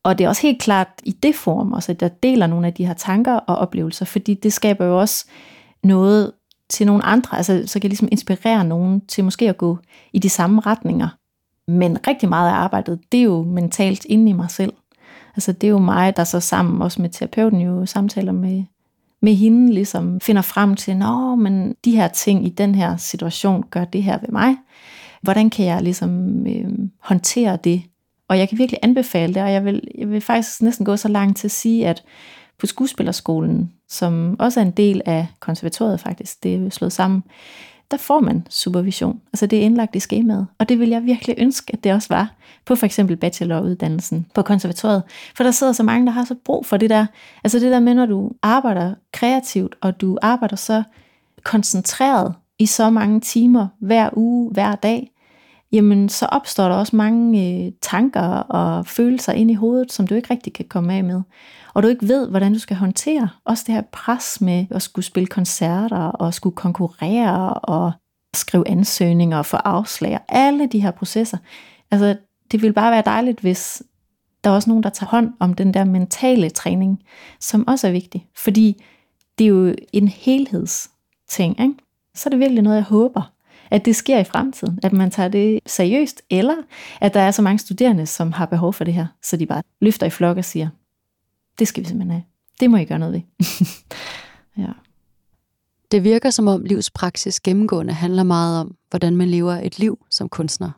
Og 0.02 0.18
det 0.18 0.24
er 0.24 0.28
også 0.28 0.42
helt 0.42 0.62
klart 0.62 0.88
i 1.02 1.12
det 1.12 1.34
form, 1.34 1.72
også 1.72 1.92
at 1.92 2.02
jeg 2.02 2.22
deler 2.22 2.46
nogle 2.46 2.66
af 2.66 2.74
de 2.74 2.86
her 2.86 2.94
tanker 2.94 3.34
og 3.34 3.56
oplevelser, 3.56 4.04
fordi 4.04 4.34
det 4.34 4.52
skaber 4.52 4.84
jo 4.84 5.00
også 5.00 5.26
noget 5.82 6.32
til 6.68 6.86
nogle 6.86 7.04
andre, 7.04 7.36
altså 7.36 7.62
så 7.66 7.74
kan 7.74 7.82
jeg 7.82 7.90
ligesom 7.90 8.08
inspirere 8.12 8.64
nogen 8.64 9.06
til 9.06 9.24
måske 9.24 9.48
at 9.48 9.58
gå 9.58 9.78
i 10.12 10.18
de 10.18 10.28
samme 10.28 10.60
retninger. 10.60 11.08
Men 11.68 12.06
rigtig 12.06 12.28
meget 12.28 12.48
af 12.48 12.54
arbejdet, 12.54 13.00
det 13.12 13.20
er 13.20 13.24
jo 13.24 13.42
mentalt 13.42 14.04
inde 14.04 14.30
i 14.30 14.32
mig 14.32 14.50
selv. 14.50 14.72
Altså 15.36 15.52
det 15.52 15.66
er 15.66 15.70
jo 15.70 15.78
mig, 15.78 16.16
der 16.16 16.24
så 16.24 16.40
sammen 16.40 16.82
også 16.82 17.02
med 17.02 17.10
terapeuten 17.10 17.60
jo 17.60 17.86
samtaler 17.86 18.32
med, 18.32 18.64
med 19.22 19.34
hende, 19.34 19.72
ligesom 19.72 20.20
finder 20.20 20.42
frem 20.42 20.76
til, 20.76 20.96
nå, 20.96 21.34
men 21.34 21.74
de 21.84 21.96
her 21.96 22.08
ting 22.08 22.46
i 22.46 22.48
den 22.48 22.74
her 22.74 22.96
situation 22.96 23.64
gør 23.70 23.84
det 23.84 24.02
her 24.02 24.18
ved 24.18 24.28
mig. 24.28 24.56
Hvordan 25.22 25.50
kan 25.50 25.66
jeg 25.66 25.82
ligesom 25.82 26.46
øh, 26.46 26.70
håndtere 27.00 27.58
det? 27.64 27.82
Og 28.30 28.38
jeg 28.38 28.48
kan 28.48 28.58
virkelig 28.58 28.78
anbefale 28.82 29.34
det, 29.34 29.42
og 29.42 29.52
jeg 29.52 29.64
vil, 29.64 29.82
jeg 29.98 30.10
vil 30.10 30.20
faktisk 30.20 30.62
næsten 30.62 30.86
gå 30.86 30.96
så 30.96 31.08
langt 31.08 31.38
til 31.38 31.46
at 31.46 31.50
sige, 31.50 31.86
at 31.86 32.02
på 32.58 32.66
skuespillerskolen, 32.66 33.72
som 33.88 34.36
også 34.38 34.60
er 34.60 34.64
en 34.64 34.70
del 34.70 35.02
af 35.06 35.26
konservatoriet 35.40 36.00
faktisk, 36.00 36.42
det 36.42 36.54
er 36.54 36.70
slået 36.70 36.92
sammen, 36.92 37.22
der 37.90 37.96
får 37.96 38.20
man 38.20 38.46
supervision. 38.50 39.20
Altså 39.32 39.46
det 39.46 39.58
er 39.58 39.62
indlagt 39.62 39.96
i 39.96 40.00
skemaet. 40.00 40.46
Og 40.58 40.68
det 40.68 40.78
vil 40.78 40.88
jeg 40.88 41.04
virkelig 41.04 41.36
ønske, 41.38 41.72
at 41.72 41.84
det 41.84 41.92
også 41.92 42.08
var 42.08 42.34
på 42.64 42.74
for 42.74 42.86
eksempel 42.86 43.16
bacheloruddannelsen 43.16 44.26
på 44.34 44.42
konservatoriet. 44.42 45.02
For 45.36 45.44
der 45.44 45.50
sidder 45.50 45.72
så 45.72 45.82
mange, 45.82 46.06
der 46.06 46.12
har 46.12 46.24
så 46.24 46.34
brug 46.44 46.66
for 46.66 46.76
det 46.76 46.90
der. 46.90 47.06
Altså 47.44 47.58
det 47.58 47.72
der 47.72 47.80
med, 47.80 47.94
når 47.94 48.06
du 48.06 48.32
arbejder 48.42 48.94
kreativt, 49.12 49.74
og 49.80 50.00
du 50.00 50.18
arbejder 50.22 50.56
så 50.56 50.82
koncentreret 51.44 52.34
i 52.58 52.66
så 52.66 52.90
mange 52.90 53.20
timer 53.20 53.68
hver 53.78 54.10
uge, 54.12 54.52
hver 54.52 54.74
dag, 54.74 55.10
jamen 55.72 56.08
så 56.08 56.26
opstår 56.26 56.68
der 56.68 56.74
også 56.74 56.96
mange 56.96 57.64
øh, 57.66 57.72
tanker 57.82 58.28
og 58.36 58.86
følelser 58.86 59.32
ind 59.32 59.50
i 59.50 59.54
hovedet, 59.54 59.92
som 59.92 60.06
du 60.06 60.14
ikke 60.14 60.30
rigtig 60.30 60.52
kan 60.52 60.64
komme 60.68 60.94
af 60.94 61.04
med. 61.04 61.22
Og 61.74 61.82
du 61.82 61.88
ikke 61.88 62.08
ved, 62.08 62.28
hvordan 62.28 62.52
du 62.52 62.58
skal 62.58 62.76
håndtere 62.76 63.28
også 63.44 63.64
det 63.66 63.74
her 63.74 63.82
pres 63.92 64.40
med 64.40 64.66
at 64.70 64.82
skulle 64.82 65.04
spille 65.04 65.26
koncerter 65.26 66.04
og 66.04 66.34
skulle 66.34 66.56
konkurrere 66.56 67.54
og 67.54 67.92
skrive 68.34 68.68
ansøgninger 68.68 69.38
og 69.38 69.46
få 69.46 69.56
afslag 69.56 70.14
og 70.14 70.20
alle 70.28 70.66
de 70.66 70.80
her 70.80 70.90
processer. 70.90 71.38
Altså, 71.90 72.16
det 72.52 72.62
ville 72.62 72.74
bare 72.74 72.92
være 72.92 73.02
dejligt, 73.06 73.40
hvis 73.40 73.82
der 74.44 74.50
er 74.50 74.54
også 74.54 74.70
nogen, 74.70 74.82
der 74.82 74.90
tager 74.90 75.10
hånd 75.10 75.32
om 75.40 75.54
den 75.54 75.74
der 75.74 75.84
mentale 75.84 76.50
træning, 76.50 77.02
som 77.40 77.68
også 77.68 77.88
er 77.88 77.92
vigtig. 77.92 78.26
Fordi 78.36 78.84
det 79.38 79.44
er 79.44 79.48
jo 79.48 79.74
en 79.92 80.08
helhedsting, 80.08 81.60
ikke? 81.60 81.74
Så 82.14 82.28
er 82.28 82.30
det 82.30 82.38
virkelig 82.38 82.62
noget, 82.62 82.76
jeg 82.76 82.84
håber, 82.84 83.32
at 83.70 83.84
det 83.84 83.96
sker 83.96 84.18
i 84.18 84.24
fremtiden, 84.24 84.78
at 84.82 84.92
man 84.92 85.10
tager 85.10 85.28
det 85.28 85.60
seriøst, 85.66 86.22
eller 86.30 86.56
at 87.00 87.14
der 87.14 87.20
er 87.20 87.30
så 87.30 87.42
mange 87.42 87.58
studerende, 87.58 88.06
som 88.06 88.32
har 88.32 88.46
behov 88.46 88.72
for 88.72 88.84
det 88.84 88.94
her, 88.94 89.06
så 89.22 89.36
de 89.36 89.46
bare 89.46 89.62
løfter 89.80 90.06
i 90.06 90.10
flok 90.10 90.36
og 90.36 90.44
siger, 90.44 90.68
det 91.58 91.68
skal 91.68 91.82
vi 91.82 91.88
simpelthen 91.88 92.10
have. 92.10 92.24
Det 92.60 92.70
må 92.70 92.76
I 92.76 92.84
gøre 92.84 92.98
noget 92.98 93.14
ved. 93.14 93.46
ja. 94.64 94.72
Det 95.90 96.04
virker 96.04 96.30
som 96.30 96.48
om 96.48 96.64
livspraksis 96.64 97.40
gennemgående 97.40 97.92
handler 97.92 98.22
meget 98.22 98.60
om, 98.60 98.76
hvordan 98.90 99.16
man 99.16 99.28
lever 99.28 99.52
et 99.52 99.78
liv 99.78 99.98
som 100.10 100.28
kunstner. 100.28 100.70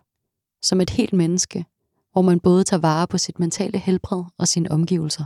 Som 0.63 0.81
et 0.81 0.91
helt 0.91 1.13
menneske, 1.13 1.65
hvor 2.13 2.23
man 2.23 2.41
både 2.41 2.65
tager 2.65 2.81
vare 2.81 3.07
på 3.07 3.19
sit 3.19 3.39
mentale 3.39 3.79
helbred 3.79 4.25
og 4.39 4.49
sine 4.49 4.71
omgivelser. 4.71 5.25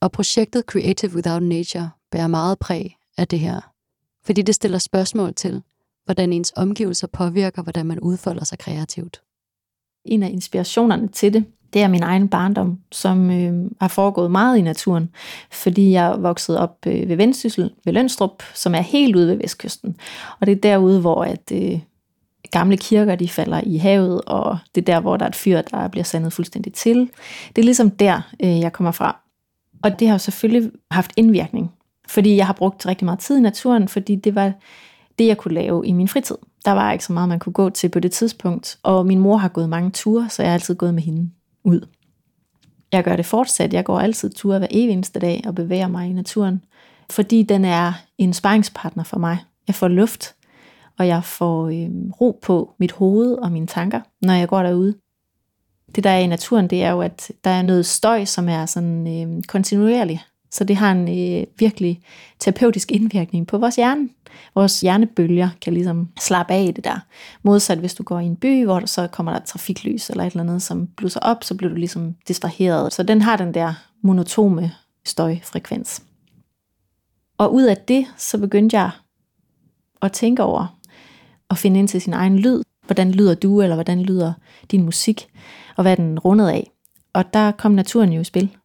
Og 0.00 0.12
projektet 0.12 0.64
Creative 0.66 1.14
Without 1.14 1.42
Nature 1.42 1.90
bærer 2.10 2.26
meget 2.26 2.58
præg 2.58 2.96
af 3.18 3.28
det 3.28 3.38
her, 3.38 3.60
fordi 4.24 4.42
det 4.42 4.54
stiller 4.54 4.78
spørgsmål 4.78 5.34
til, 5.34 5.62
hvordan 6.04 6.32
ens 6.32 6.52
omgivelser 6.56 7.06
påvirker, 7.06 7.62
hvordan 7.62 7.86
man 7.86 8.00
udfolder 8.00 8.44
sig 8.44 8.58
kreativt. 8.58 9.22
En 10.04 10.22
af 10.22 10.28
inspirationerne 10.28 11.08
til 11.08 11.32
det, 11.32 11.44
det 11.72 11.82
er 11.82 11.88
min 11.88 12.02
egen 12.02 12.28
barndom, 12.28 12.78
som 12.92 13.30
øh, 13.30 13.70
har 13.80 13.88
foregået 13.88 14.30
meget 14.30 14.58
i 14.58 14.62
naturen, 14.62 15.10
fordi 15.52 15.90
jeg 15.90 16.16
voksede 16.18 16.60
op 16.60 16.76
øh, 16.86 17.08
ved 17.08 17.16
Vendsyssel, 17.16 17.70
ved 17.84 17.92
Lønstrup, 17.92 18.42
som 18.54 18.74
er 18.74 18.80
helt 18.80 19.16
ude 19.16 19.28
ved 19.28 19.36
vestkysten. 19.36 19.96
Og 20.40 20.46
det 20.46 20.52
er 20.52 20.60
derude, 20.60 21.00
hvor 21.00 21.24
at, 21.24 21.52
øh, 21.52 21.80
gamle 22.50 22.76
kirker 22.76 23.14
de 23.14 23.28
falder 23.28 23.60
i 23.66 23.76
havet, 23.76 24.22
og 24.26 24.58
det 24.74 24.80
er 24.80 24.84
der, 24.84 25.00
hvor 25.00 25.16
der 25.16 25.24
er 25.24 25.28
et 25.28 25.36
fyr, 25.36 25.62
der 25.62 25.88
bliver 25.88 26.04
sandet 26.04 26.32
fuldstændig 26.32 26.72
til. 26.72 27.10
Det 27.56 27.62
er 27.62 27.64
ligesom 27.64 27.90
der, 27.90 28.20
øh, 28.42 28.60
jeg 28.60 28.72
kommer 28.72 28.90
fra. 28.90 29.16
Og 29.82 30.00
det 30.00 30.08
har 30.08 30.18
selvfølgelig 30.18 30.70
haft 30.90 31.12
indvirkning, 31.16 31.72
fordi 32.08 32.36
jeg 32.36 32.46
har 32.46 32.52
brugt 32.52 32.86
rigtig 32.86 33.04
meget 33.04 33.18
tid 33.18 33.38
i 33.38 33.40
naturen, 33.40 33.88
fordi 33.88 34.16
det 34.16 34.34
var 34.34 34.52
det, 35.22 35.28
jeg 35.28 35.38
kunne 35.38 35.54
lave 35.54 35.86
i 35.86 35.92
min 35.92 36.08
fritid. 36.08 36.36
Der 36.64 36.70
var 36.70 36.92
ikke 36.92 37.04
så 37.04 37.12
meget, 37.12 37.28
man 37.28 37.38
kunne 37.38 37.52
gå 37.52 37.70
til 37.70 37.88
på 37.88 38.00
det 38.00 38.12
tidspunkt, 38.12 38.78
og 38.82 39.06
min 39.06 39.18
mor 39.18 39.36
har 39.36 39.48
gået 39.48 39.68
mange 39.68 39.90
ture, 39.90 40.28
så 40.28 40.42
jeg 40.42 40.50
har 40.50 40.54
altid 40.54 40.74
gået 40.74 40.94
med 40.94 41.02
hende 41.02 41.30
ud. 41.64 41.86
Jeg 42.92 43.04
gør 43.04 43.16
det 43.16 43.26
fortsat. 43.26 43.72
Jeg 43.72 43.84
går 43.84 44.00
altid 44.00 44.30
ture 44.30 44.58
hver 44.58 44.68
eneste 44.70 45.20
dag 45.20 45.42
og 45.46 45.54
bevæger 45.54 45.88
mig 45.88 46.10
i 46.10 46.12
naturen, 46.12 46.64
fordi 47.10 47.42
den 47.42 47.64
er 47.64 47.92
en 48.18 48.32
sparringspartner 48.32 49.04
for 49.04 49.18
mig. 49.18 49.38
Jeg 49.66 49.74
får 49.74 49.88
luft, 49.88 50.34
og 50.98 51.06
jeg 51.06 51.24
får 51.24 51.68
øh, 51.68 51.90
ro 52.20 52.38
på 52.42 52.74
mit 52.78 52.92
hoved 52.92 53.32
og 53.32 53.52
mine 53.52 53.66
tanker, 53.66 54.00
når 54.22 54.34
jeg 54.34 54.48
går 54.48 54.62
derude. 54.62 54.94
Det 55.94 56.04
der 56.04 56.10
er 56.10 56.18
i 56.18 56.26
naturen, 56.26 56.68
det 56.68 56.82
er 56.84 56.90
jo, 56.90 57.00
at 57.00 57.32
der 57.44 57.50
er 57.50 57.62
noget 57.62 57.86
støj, 57.86 58.24
som 58.24 58.48
er 58.48 58.66
sådan 58.66 59.06
øh, 59.08 59.42
kontinuerlig. 59.42 60.24
Så 60.52 60.64
det 60.64 60.76
har 60.76 60.92
en 60.92 61.08
øh, 61.08 61.46
virkelig 61.58 62.00
terapeutisk 62.38 62.92
indvirkning 62.92 63.46
på 63.46 63.58
vores 63.58 63.76
hjerne. 63.76 64.08
Vores 64.54 64.80
hjernebølger 64.80 65.48
kan 65.60 65.74
ligesom 65.74 66.08
slappe 66.20 66.52
af 66.52 66.62
i 66.62 66.70
det 66.70 66.84
der. 66.84 66.98
Modsat 67.42 67.78
hvis 67.78 67.94
du 67.94 68.02
går 68.02 68.20
i 68.20 68.24
en 68.24 68.36
by, 68.36 68.64
hvor 68.64 68.80
der 68.80 68.86
så 68.86 69.06
kommer 69.06 69.32
der 69.32 69.40
et 69.40 69.44
trafiklys 69.46 70.10
eller 70.10 70.24
et 70.24 70.32
eller 70.32 70.42
andet, 70.42 70.62
som 70.62 70.86
blusser 70.86 71.20
op, 71.20 71.44
så 71.44 71.54
bliver 71.54 71.70
du 71.70 71.76
ligesom 71.76 72.14
distraheret. 72.28 72.92
Så 72.92 73.02
den 73.02 73.22
har 73.22 73.36
den 73.36 73.54
der 73.54 73.74
monotome 74.02 74.72
støjfrekvens. 75.04 76.02
Og 77.38 77.54
ud 77.54 77.62
af 77.62 77.76
det, 77.76 78.06
så 78.16 78.38
begyndte 78.38 78.76
jeg 78.76 78.90
at 80.02 80.12
tænke 80.12 80.42
over 80.42 80.78
at 81.50 81.58
finde 81.58 81.78
ind 81.78 81.88
til 81.88 82.00
sin 82.00 82.12
egen 82.12 82.38
lyd. 82.38 82.62
Hvordan 82.86 83.10
lyder 83.10 83.34
du, 83.34 83.62
eller 83.62 83.76
hvordan 83.76 84.02
lyder 84.02 84.32
din 84.70 84.82
musik, 84.82 85.28
og 85.76 85.82
hvad 85.82 85.92
er 85.92 85.96
den 85.96 86.18
rundet 86.18 86.48
af. 86.48 86.70
Og 87.12 87.34
der 87.34 87.50
kom 87.50 87.72
naturen 87.72 88.12
jo 88.12 88.20
i 88.20 88.24
spil 88.24 88.56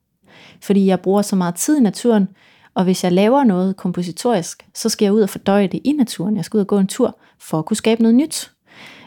fordi 0.61 0.85
jeg 0.85 0.99
bruger 0.99 1.21
så 1.21 1.35
meget 1.35 1.55
tid 1.55 1.77
i 1.77 1.81
naturen, 1.81 2.27
og 2.73 2.83
hvis 2.83 3.03
jeg 3.03 3.11
laver 3.11 3.43
noget 3.43 3.77
kompositorisk, 3.77 4.67
så 4.73 4.89
skal 4.89 5.05
jeg 5.05 5.13
ud 5.13 5.21
og 5.21 5.29
fordøje 5.29 5.67
det 5.67 5.81
i 5.83 5.91
naturen. 5.91 6.35
Jeg 6.35 6.45
skal 6.45 6.57
ud 6.57 6.61
og 6.61 6.67
gå 6.67 6.77
en 6.77 6.87
tur 6.87 7.17
for 7.39 7.59
at 7.59 7.65
kunne 7.65 7.77
skabe 7.77 8.01
noget 8.01 8.15
nyt. 8.15 8.51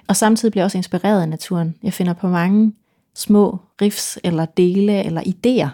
Og 0.09 0.17
samtidig 0.17 0.53
bliver 0.53 0.63
jeg 0.63 0.65
også 0.65 0.79
inspireret 0.79 1.23
af 1.23 1.29
naturen. 1.29 1.75
Jeg 1.83 1.93
finder 1.93 2.13
på 2.13 2.29
mange 2.29 2.75
små 3.15 3.59
riffs 3.83 4.19
eller 4.25 4.45
dele 4.45 5.05
eller 5.05 5.21
idéer. 5.21 5.69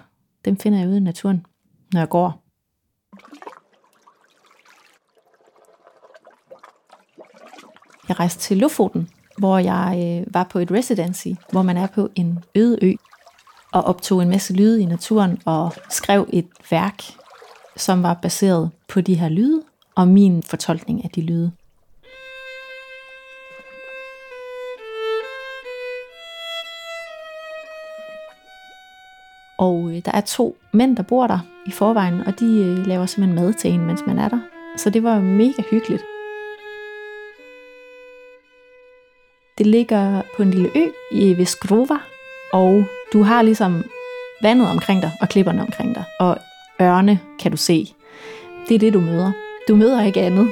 Dem 0.44 0.56
finder 0.56 0.78
jeg 0.78 0.88
ude 0.88 0.96
i 0.96 1.00
naturen, 1.00 1.46
når 1.92 2.00
jeg 2.00 2.08
går. 2.08 2.42
Jeg 8.08 8.18
rejste 8.18 8.40
til 8.40 8.56
Lofoten, 8.56 9.08
hvor 9.38 9.58
jeg 9.58 10.20
øh, 10.26 10.34
var 10.34 10.44
på 10.44 10.58
et 10.58 10.70
residency, 10.70 11.28
hvor 11.52 11.62
man 11.62 11.76
er 11.76 11.86
på 11.86 12.08
en 12.14 12.44
øde 12.54 12.78
ø 12.82 12.94
og 13.76 13.84
optog 13.84 14.22
en 14.22 14.28
masse 14.28 14.54
lyde 14.54 14.82
i 14.82 14.84
naturen 14.84 15.38
og 15.44 15.72
skrev 15.90 16.28
et 16.32 16.46
værk, 16.70 17.02
som 17.76 18.02
var 18.02 18.14
baseret 18.14 18.70
på 18.88 19.00
de 19.00 19.14
her 19.14 19.28
lyde 19.28 19.62
og 19.94 20.08
min 20.08 20.42
fortolkning 20.42 21.04
af 21.04 21.10
de 21.10 21.20
lyde. 21.20 21.52
Og 29.58 29.90
øh, 29.90 30.02
der 30.04 30.12
er 30.14 30.20
to 30.20 30.56
mænd, 30.72 30.96
der 30.96 31.02
bor 31.02 31.26
der 31.26 31.38
i 31.66 31.70
forvejen, 31.70 32.20
og 32.20 32.40
de 32.40 32.46
øh, 32.46 32.86
laver 32.86 33.06
simpelthen 33.06 33.44
mad 33.44 33.54
til 33.54 33.70
en, 33.70 33.86
mens 33.86 34.00
man 34.06 34.18
er 34.18 34.28
der. 34.28 34.40
Så 34.76 34.90
det 34.90 35.02
var 35.02 35.20
mega 35.20 35.62
hyggeligt. 35.70 36.02
Det 39.58 39.66
ligger 39.66 40.22
på 40.36 40.42
en 40.42 40.50
lille 40.50 40.70
ø 40.76 40.86
i 41.12 41.38
Veskrova, 41.38 41.98
og 42.52 42.84
du 43.12 43.22
har 43.22 43.42
ligesom 43.42 43.84
vandet 44.42 44.70
omkring 44.70 45.02
dig 45.02 45.12
og 45.20 45.28
klipperne 45.28 45.62
omkring 45.62 45.94
dig, 45.94 46.04
og 46.20 46.38
ørne 46.80 47.20
kan 47.38 47.50
du 47.50 47.56
se. 47.56 47.94
Det 48.68 48.74
er 48.74 48.78
det, 48.78 48.92
du 48.92 49.00
møder. 49.00 49.32
Du 49.68 49.76
møder 49.76 50.02
ikke 50.02 50.20
andet. 50.20 50.50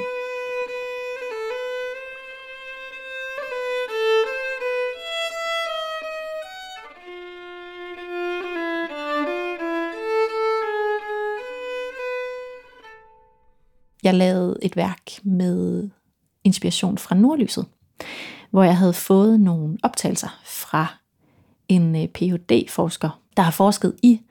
Jeg 14.03 14.13
lavede 14.13 14.57
et 14.61 14.75
værk 14.75 15.11
med 15.23 15.89
inspiration 16.43 16.97
fra 16.97 17.15
nordlyset, 17.15 17.65
hvor 18.51 18.63
jeg 18.63 18.77
havde 18.77 18.93
fået 18.93 19.39
nogle 19.39 19.77
optagelser 19.83 20.39
fra 20.45 21.04
en 21.69 21.95
øh, 21.95 22.07
Ph.D.-forsker, 22.07 23.09
der 23.37 23.43
har 23.43 23.51
forsket 23.51 23.95
i 24.03 24.21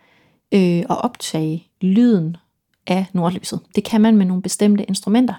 øh, 0.55 0.79
at 0.79 1.05
optage 1.05 1.69
lyden 1.81 2.37
af 2.87 3.07
nordlyset. 3.13 3.61
Det 3.75 3.85
kan 3.85 4.01
man 4.01 4.17
med 4.17 4.27
nogle 4.27 4.43
bestemte 4.43 4.85
instrumenter, 4.85 5.35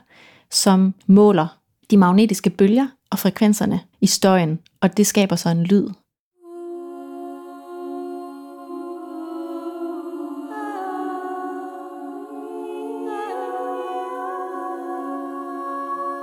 som 0.51 0.93
måler 1.07 1.47
de 1.91 1.97
magnetiske 1.97 2.49
bølger 2.49 2.87
og 3.09 3.19
frekvenserne 3.19 3.79
i 4.01 4.07
støjen, 4.07 4.59
og 4.81 4.97
det 4.97 5.07
skaber 5.07 5.35
så 5.35 5.49
en 5.49 5.63
lyd. 5.63 5.89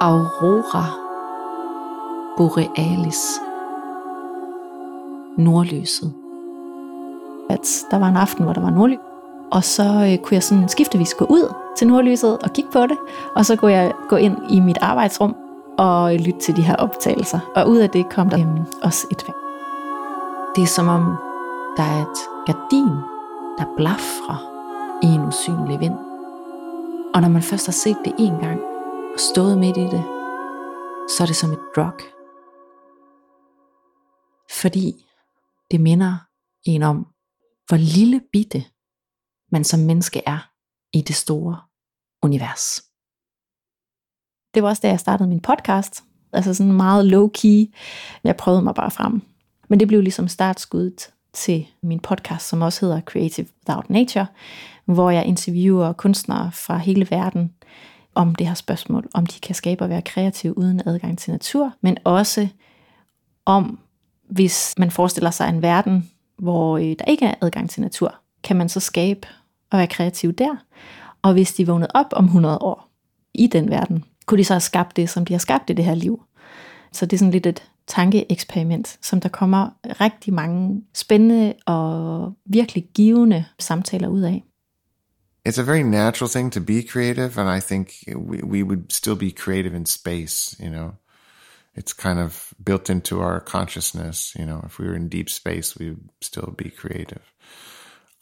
Aurora 0.01 0.85
borealis 2.37 3.52
nordlyset. 5.39 6.13
At 7.51 7.85
der 7.91 7.99
var 7.99 8.09
en 8.09 8.17
aften, 8.17 8.45
hvor 8.45 8.53
der 8.53 8.61
var 8.61 8.71
nordlys, 8.71 8.99
og 9.53 9.65
så 9.65 9.83
øh, 9.83 10.19
kunne 10.19 10.35
jeg 10.35 10.43
sådan 10.43 10.69
skiftevis 10.69 11.15
gå 11.15 11.25
ud 11.25 11.55
til 11.77 11.87
nordlyset 11.87 12.39
og 12.39 12.53
kigge 12.53 12.71
på 12.71 12.87
det, 12.87 12.99
og 13.37 13.47
så 13.47 13.57
kunne 13.57 13.73
jeg 13.73 13.93
gå 14.09 14.17
ind 14.17 14.37
i 14.51 14.61
mit 14.61 14.79
arbejdsrum 14.81 15.37
og 15.79 16.15
lytte 16.15 16.41
til 16.41 16.57
de 16.57 16.63
her 16.63 16.77
optagelser. 16.77 17.41
Og 17.57 17.69
ud 17.69 17.79
af 17.79 17.91
det 17.91 18.09
kom 18.11 18.31
der 18.31 18.41
øhm, 18.41 18.65
også 18.83 19.07
et 19.11 19.25
vand. 19.27 19.37
Det 20.57 20.63
er 20.63 20.67
som 20.67 20.89
om, 20.89 21.17
der 21.77 21.83
er 21.83 22.03
et 22.03 22.19
gardin, 22.47 22.97
der 23.59 23.65
blafrer 23.77 24.49
i 25.03 25.07
en 25.07 25.21
usynlig 25.21 25.81
vind. 25.81 25.95
Og 27.15 27.21
når 27.21 27.29
man 27.29 27.43
først 27.43 27.67
har 27.67 27.73
set 27.73 27.97
det 28.05 28.13
en 28.19 28.39
gang 28.41 28.61
og 29.15 29.21
stået 29.21 29.59
midt 29.59 29.77
i 29.77 29.81
det, 29.81 30.05
så 31.09 31.23
er 31.23 31.27
det 31.27 31.37
som 31.37 31.53
et 31.53 31.59
drug. 31.77 32.01
Fordi 34.51 35.07
det 35.73 35.81
minder 35.81 36.17
en 36.65 36.83
om, 36.83 37.07
hvor 37.69 37.77
lille 37.77 38.21
bitte 38.33 38.65
man 39.53 39.65
som 39.65 39.81
menneske 39.81 40.23
er 40.27 40.51
i 40.93 41.01
det 41.01 41.17
store 41.17 41.61
univers. 42.23 42.83
Det 44.55 44.63
var 44.63 44.69
også 44.69 44.81
da 44.83 44.89
jeg 44.89 45.01
startede 45.01 45.29
min 45.29 45.41
podcast. 45.41 46.05
Altså 46.33 46.55
sådan 46.55 46.73
meget 46.73 47.13
low-key. 47.15 47.73
Jeg 48.25 48.37
prøvede 48.37 48.63
mig 48.63 48.75
bare 48.75 48.91
frem. 48.91 49.23
Men 49.69 49.81
det 49.81 49.89
blev 49.89 50.01
ligesom 50.01 50.29
startskuddet 50.29 51.11
til 51.33 51.67
min 51.83 52.01
podcast, 52.01 52.49
som 52.49 52.63
også 52.63 52.87
hedder 52.87 53.01
Creative 53.01 53.47
Without 53.69 53.91
Nature, 53.91 54.27
hvor 54.85 55.11
jeg 55.11 55.27
interviewer 55.27 55.93
kunstnere 55.93 56.53
fra 56.53 56.79
hele 56.79 57.11
verden 57.11 57.55
om 58.15 58.35
det 58.35 58.47
her 58.47 58.55
spørgsmål, 58.55 59.09
om 59.15 59.27
de 59.27 59.41
kan 59.41 59.55
skabe 59.55 59.85
og 59.85 59.89
være 59.89 60.03
kreative 60.03 60.59
uden 60.59 60.83
adgang 60.87 61.19
til 61.19 61.31
natur, 61.31 61.75
men 61.81 61.99
også 62.05 62.49
om, 63.47 63.79
hvis 64.33 64.75
man 64.79 64.91
forestiller 64.91 65.31
sig 65.31 65.49
en 65.49 65.63
verden, 65.63 66.11
hvor 66.39 66.79
øh, 66.79 66.85
der 66.85 67.05
ikke 67.05 67.27
er 67.27 67.35
adgang 67.41 67.71
til 67.71 67.81
natur, 67.81 68.15
kan 68.45 68.57
man 68.57 68.69
så 68.69 68.81
skabe 68.81 69.29
og 69.71 69.79
være 69.79 69.87
kreativ 69.87 70.33
der? 70.33 70.57
Og 71.23 71.33
hvis 71.33 71.55
de 71.55 71.67
vågnede 71.67 71.91
op 71.95 72.07
om 72.13 72.25
100 72.25 72.59
år 72.59 72.89
i 73.35 73.47
den 73.47 73.71
verden, 73.71 74.05
kunne 74.27 74.39
de 74.39 74.45
så 74.45 74.55
have 74.55 74.61
skabt 74.61 74.97
det, 74.97 75.11
som 75.11 75.25
de 75.25 75.33
har 75.33 75.39
skabt 75.39 75.71
i 75.71 75.73
det 75.73 75.85
her 75.85 75.95
liv? 75.95 76.23
Så 76.93 77.07
det 77.07 77.13
er 77.13 77.19
sådan 77.19 77.33
lidt 77.33 77.47
et 77.47 77.63
tankeeksperiment, 77.87 78.99
som 79.03 79.21
der 79.21 79.29
kommer 79.29 79.71
rigtig 79.85 80.35
mange 80.35 80.83
spændende 80.95 81.55
og 81.67 82.33
virkelig 82.47 82.89
givende 82.95 83.45
samtaler 83.59 84.09
ud 84.09 84.21
af. 84.21 84.45
It's 85.49 85.61
a 85.61 85.65
very 85.65 85.83
natural 85.83 86.31
thing 86.31 86.53
to 86.53 86.61
be 86.61 86.83
creative, 86.83 87.41
and 87.41 87.59
I 87.59 87.61
think 87.61 87.89
we, 88.17 88.45
we 88.45 88.65
would 88.65 88.93
still 88.93 89.17
be 89.17 89.31
creative 89.31 89.77
in 89.77 89.87
space, 89.87 90.57
you 90.65 90.69
know. 90.69 90.91
It's 91.75 91.93
kind 91.93 92.19
of 92.19 92.53
built 92.63 92.91
into 92.91 93.21
our 93.21 93.41
consciousness. 93.41 94.35
You 94.39 94.47
know, 94.47 94.63
if 94.65 94.79
we 94.79 94.87
were 94.87 94.97
in 94.97 95.09
deep 95.09 95.31
space, 95.31 95.77
we 95.77 95.91
would 95.91 96.11
still 96.21 96.55
be 96.57 96.71
creative. 96.71 97.23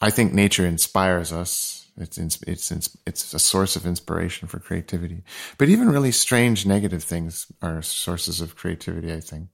I 0.01 0.09
think 0.09 0.33
nature 0.33 0.65
inspires 0.65 1.31
us. 1.31 1.87
It's 1.97 2.17
it's 2.17 2.71
it's 3.05 3.33
a 3.33 3.39
source 3.39 3.75
of 3.75 3.85
inspiration 3.85 4.47
for 4.47 4.59
creativity. 4.59 5.23
But 5.57 5.69
even 5.69 5.89
really 5.89 6.11
strange 6.11 6.65
negative 6.65 7.03
things 7.03 7.51
are 7.61 7.81
sources 7.81 8.41
of 8.41 8.55
creativity. 8.55 9.11
I 9.11 9.19
think. 9.19 9.49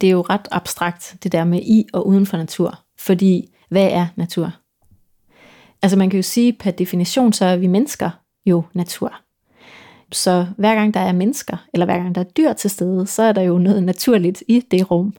det 0.00 0.06
er 0.06 0.10
jo 0.10 0.20
ret 0.20 0.48
abstrakt, 0.50 1.16
det 1.22 1.32
der 1.32 1.44
med 1.44 1.60
i 1.62 1.86
og 1.92 2.06
uden 2.06 2.26
for 2.26 2.36
natur. 2.36 2.84
Fordi, 2.98 3.54
hvad 3.68 3.88
er 3.92 4.06
natur? 4.16 4.52
Altså 5.82 5.98
man 5.98 6.10
kan 6.10 6.18
jo 6.18 6.22
sige, 6.22 6.52
per 6.52 6.70
definition, 6.70 7.32
så 7.32 7.44
er 7.44 7.56
vi 7.56 7.66
mennesker 7.66 8.10
jo 8.46 8.64
natur. 8.74 9.20
Så 10.12 10.46
hver 10.56 10.74
gang 10.74 10.94
der 10.94 11.00
er 11.00 11.12
mennesker, 11.12 11.66
eller 11.72 11.86
hver 11.86 11.98
gang 11.98 12.14
der 12.14 12.20
er 12.20 12.24
dyr 12.24 12.52
til 12.52 12.70
stede, 12.70 13.06
så 13.06 13.22
er 13.22 13.32
der 13.32 13.42
jo 13.42 13.58
noget 13.58 13.82
naturligt 13.82 14.42
i 14.48 14.60
det 14.70 14.90
rum. 14.90 15.14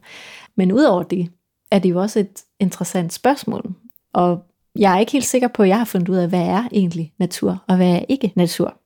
Men 0.55 0.72
udover 0.72 1.03
det, 1.03 1.31
er 1.72 1.79
det 1.79 1.89
jo 1.89 2.01
også 2.01 2.19
et 2.19 2.43
interessant 2.60 3.13
spørgsmål. 3.13 3.74
Og 4.13 4.43
jeg 4.75 4.96
er 4.96 5.00
ikke 5.00 5.12
helt 5.12 5.25
sikker 5.25 5.48
på, 5.48 5.63
at 5.63 5.69
jeg 5.69 5.77
har 5.77 5.86
fundet 5.86 6.10
ud 6.10 6.15
af, 6.15 6.29
hvad 6.29 6.48
er 6.48 6.63
egentlig 6.72 7.13
natur, 7.19 7.63
og 7.67 7.75
hvad 7.75 7.91
er 7.91 8.05
ikke 8.10 8.34
natur. 8.36 8.77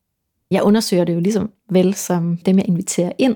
Jeg 0.52 0.64
undersøger 0.64 1.04
det 1.04 1.14
jo 1.14 1.20
ligesom 1.20 1.52
vel 1.70 1.94
som 1.94 2.38
dem, 2.38 2.58
jeg 2.58 2.68
inviterer 2.68 3.12
ind 3.18 3.36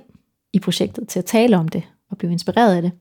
i 0.54 0.60
projektet 0.60 1.08
til 1.08 1.20
at 1.20 1.26
tale 1.26 1.58
om 1.58 1.68
det 1.68 1.84
og 2.12 2.18
blive 2.18 2.32
inspireret 2.32 2.76
af 2.76 2.82
det. 2.82 2.92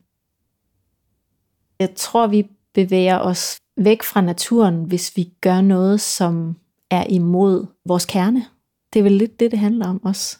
Jeg 1.79 1.95
tror, 1.95 2.27
vi 2.27 2.47
bevæger 2.73 3.19
os 3.19 3.57
væk 3.77 4.03
fra 4.03 4.21
naturen, 4.21 4.83
hvis 4.83 5.17
vi 5.17 5.33
gør 5.41 5.61
noget, 5.61 6.01
som 6.01 6.55
er 6.91 7.03
imod 7.09 7.65
vores 7.85 8.05
kerne. 8.05 8.45
Det 8.93 8.99
er 8.99 9.03
vel 9.03 9.11
lidt 9.11 9.39
det, 9.39 9.51
det 9.51 9.59
handler 9.59 9.87
om 9.87 10.05
også. 10.05 10.37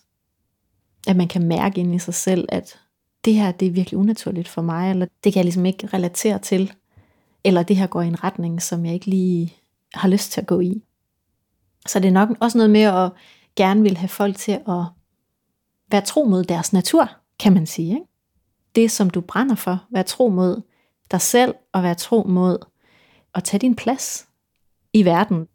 At 1.07 1.15
man 1.15 1.27
kan 1.27 1.47
mærke 1.47 1.79
ind 1.79 1.95
i 1.95 1.99
sig 1.99 2.13
selv, 2.13 2.45
at 2.49 2.79
det 3.25 3.33
her 3.33 3.51
det 3.51 3.67
er 3.67 3.71
virkelig 3.71 3.99
unaturligt 3.99 4.47
for 4.47 4.61
mig, 4.61 4.89
eller 4.89 5.05
det 5.23 5.33
kan 5.33 5.39
jeg 5.39 5.45
ligesom 5.45 5.65
ikke 5.65 5.87
relatere 5.87 6.39
til, 6.39 6.73
eller 7.43 7.63
det 7.63 7.75
her 7.75 7.87
går 7.87 8.01
i 8.01 8.07
en 8.07 8.23
retning, 8.23 8.61
som 8.61 8.85
jeg 8.85 8.93
ikke 8.93 9.05
lige 9.05 9.53
har 9.93 10.09
lyst 10.09 10.31
til 10.31 10.41
at 10.41 10.47
gå 10.47 10.59
i. 10.59 10.83
Så 11.87 11.99
det 11.99 12.07
er 12.07 12.11
nok 12.11 12.29
også 12.39 12.57
noget 12.57 12.69
med 12.69 12.81
at 12.81 13.11
gerne 13.55 13.81
vil 13.81 13.97
have 13.97 14.09
folk 14.09 14.35
til 14.35 14.51
at 14.51 14.83
være 15.91 16.01
tro 16.01 16.23
mod 16.23 16.43
deres 16.43 16.73
natur, 16.73 17.09
kan 17.39 17.53
man 17.53 17.65
sige. 17.65 17.89
Ikke? 17.89 18.05
Det, 18.75 18.91
som 18.91 19.09
du 19.09 19.21
brænder 19.21 19.55
for, 19.55 19.85
være 19.89 20.03
tro 20.03 20.29
mod 20.29 20.61
dig 21.11 21.21
selv, 21.21 21.55
og 21.73 21.83
være 21.83 21.95
tro 21.95 22.23
mod 22.23 22.57
at 23.35 23.43
tage 23.43 23.59
din 23.59 23.75
plads 23.75 24.27
i 24.93 25.05
verden. 25.05 25.47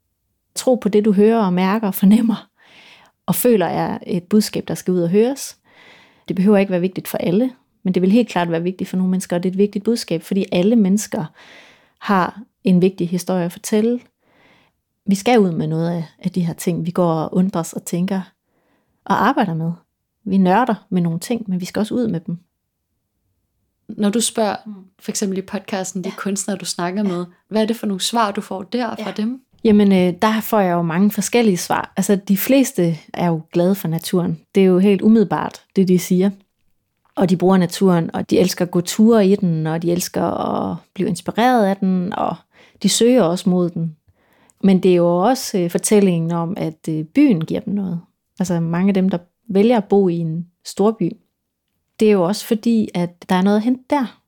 Tro 0.55 0.75
på 0.75 0.89
det, 0.89 1.05
du 1.05 1.13
hører 1.13 1.45
og 1.45 1.53
mærker 1.53 1.87
og 1.87 1.95
fornemmer, 1.95 2.49
og 3.27 3.35
føler 3.35 3.67
er 3.67 3.99
et 4.07 4.23
budskab, 4.23 4.69
der 4.69 4.75
skal 4.75 4.93
ud 4.95 5.01
og 5.01 5.11
høres. 5.11 5.59
Det 6.29 6.37
behøver 6.37 6.59
ikke 6.59 6.71
være 6.73 6.81
vigtigt 6.81 7.09
for 7.09 7.19
alle, 7.19 7.53
men 7.83 7.95
det 7.95 8.03
vil 8.03 8.13
helt 8.13 8.29
klart 8.29 8.51
være 8.51 8.63
vigtigt 8.63 8.91
for 8.91 8.97
nogle 8.97 9.11
mennesker, 9.11 9.37
og 9.37 9.43
det 9.43 9.49
er 9.49 9.53
et 9.53 9.59
vigtigt 9.59 9.85
budskab, 9.85 10.23
fordi 10.23 10.45
alle 10.53 10.77
mennesker 10.77 11.25
har 11.99 12.43
en 12.65 12.83
vigtig 12.83 13.09
historie 13.09 13.45
at 13.45 13.53
fortælle. 13.53 14.01
Vi 15.07 15.15
skal 15.15 15.39
ud 15.41 15.53
med 15.53 15.67
noget 15.67 15.91
af, 15.91 16.05
af 16.19 16.31
de 16.31 16.47
her 16.47 16.55
ting, 16.55 16.87
vi 16.87 16.91
går 16.91 17.13
og 17.13 17.35
undres 17.35 17.73
og 17.73 17.85
tænker 17.85 18.21
og 19.05 19.27
arbejder 19.29 19.55
med. 19.55 19.73
Vi 20.25 20.37
nørder 20.37 20.87
med 20.91 21.03
nogle 21.03 21.21
ting, 21.21 21.51
men 21.51 21.61
vi 21.61 21.65
skal 21.65 21.81
også 21.81 21.95
ud 21.95 22.09
med 22.09 22.21
dem. 22.21 22.39
Når 23.89 24.11
du 24.11 24.21
spørger, 24.21 24.57
for 24.99 25.11
eksempel 25.11 25.39
i 25.39 25.43
podcasten, 25.43 26.05
de 26.05 26.09
ja. 26.09 26.15
kunstnere, 26.19 26.59
du 26.59 26.65
snakker 26.65 27.03
med, 27.03 27.27
hvad 27.49 27.63
er 27.63 27.67
det 27.67 27.77
for 27.77 27.87
nogle 27.87 28.01
svar, 28.01 28.31
du 28.31 28.41
får 28.41 28.63
der 28.63 28.97
fra 28.97 29.09
ja. 29.09 29.13
dem? 29.17 29.41
Jamen, 29.65 29.93
øh, 29.93 30.15
der 30.23 30.41
får 30.41 30.61
jeg 30.61 30.73
jo 30.73 30.83
mange 30.83 31.11
forskellige 31.11 31.57
svar. 31.57 31.93
Altså, 31.97 32.17
de 32.17 32.37
fleste 32.37 32.97
er 33.15 33.27
jo 33.27 33.41
glade 33.53 33.75
for 33.75 33.89
naturen. 33.89 34.41
Det 34.55 34.61
er 34.61 34.67
jo 34.67 34.79
helt 34.79 35.03
umiddelbart, 35.03 35.65
det 35.77 35.89
de 35.89 35.99
siger. 35.99 36.31
Og 37.17 37.31
de 37.31 37.37
bruger 37.37 37.57
naturen, 37.57 38.11
og 38.15 38.31
de 38.31 38.39
elsker 38.39 38.65
at 38.65 38.71
gå 38.71 38.81
ture 38.81 39.27
i 39.27 39.37
den, 39.37 39.67
og 39.67 39.83
de 39.83 39.93
elsker 39.93 40.23
at 40.23 40.77
blive 40.95 41.09
inspireret 41.09 41.67
af 41.67 41.77
den, 41.77 42.13
og 42.13 42.37
de 42.83 42.89
søger 42.89 43.23
også 43.23 43.51
mod 43.51 43.71
den. 43.71 43.97
Men 44.65 44.83
det 44.83 44.91
er 44.91 44.97
jo 44.97 45.17
også 45.17 45.59
øh, 45.59 45.71
fortællingen 45.71 46.33
om, 46.33 46.55
at 46.57 46.89
øh, 46.89 47.05
byen 47.05 47.45
giver 47.45 47.61
dem 47.61 47.75
noget. 47.75 48.01
Altså 48.39 48.61
mange 48.61 48.89
af 48.89 48.95
dem, 48.95 49.09
der 49.09 49.19
vælger 49.49 49.77
at 49.77 49.85
bo 49.85 50.09
i 50.09 50.17
en 50.17 50.47
storby, 50.65 51.13
det 52.01 52.09
er 52.09 52.13
jo 52.13 52.23
også 52.23 52.47
fordi, 52.47 52.89
at 52.95 53.29
der 53.29 53.35
er 53.35 53.43
noget 53.43 53.57
at 53.57 53.63
hente 53.63 53.85
der. 53.91 54.21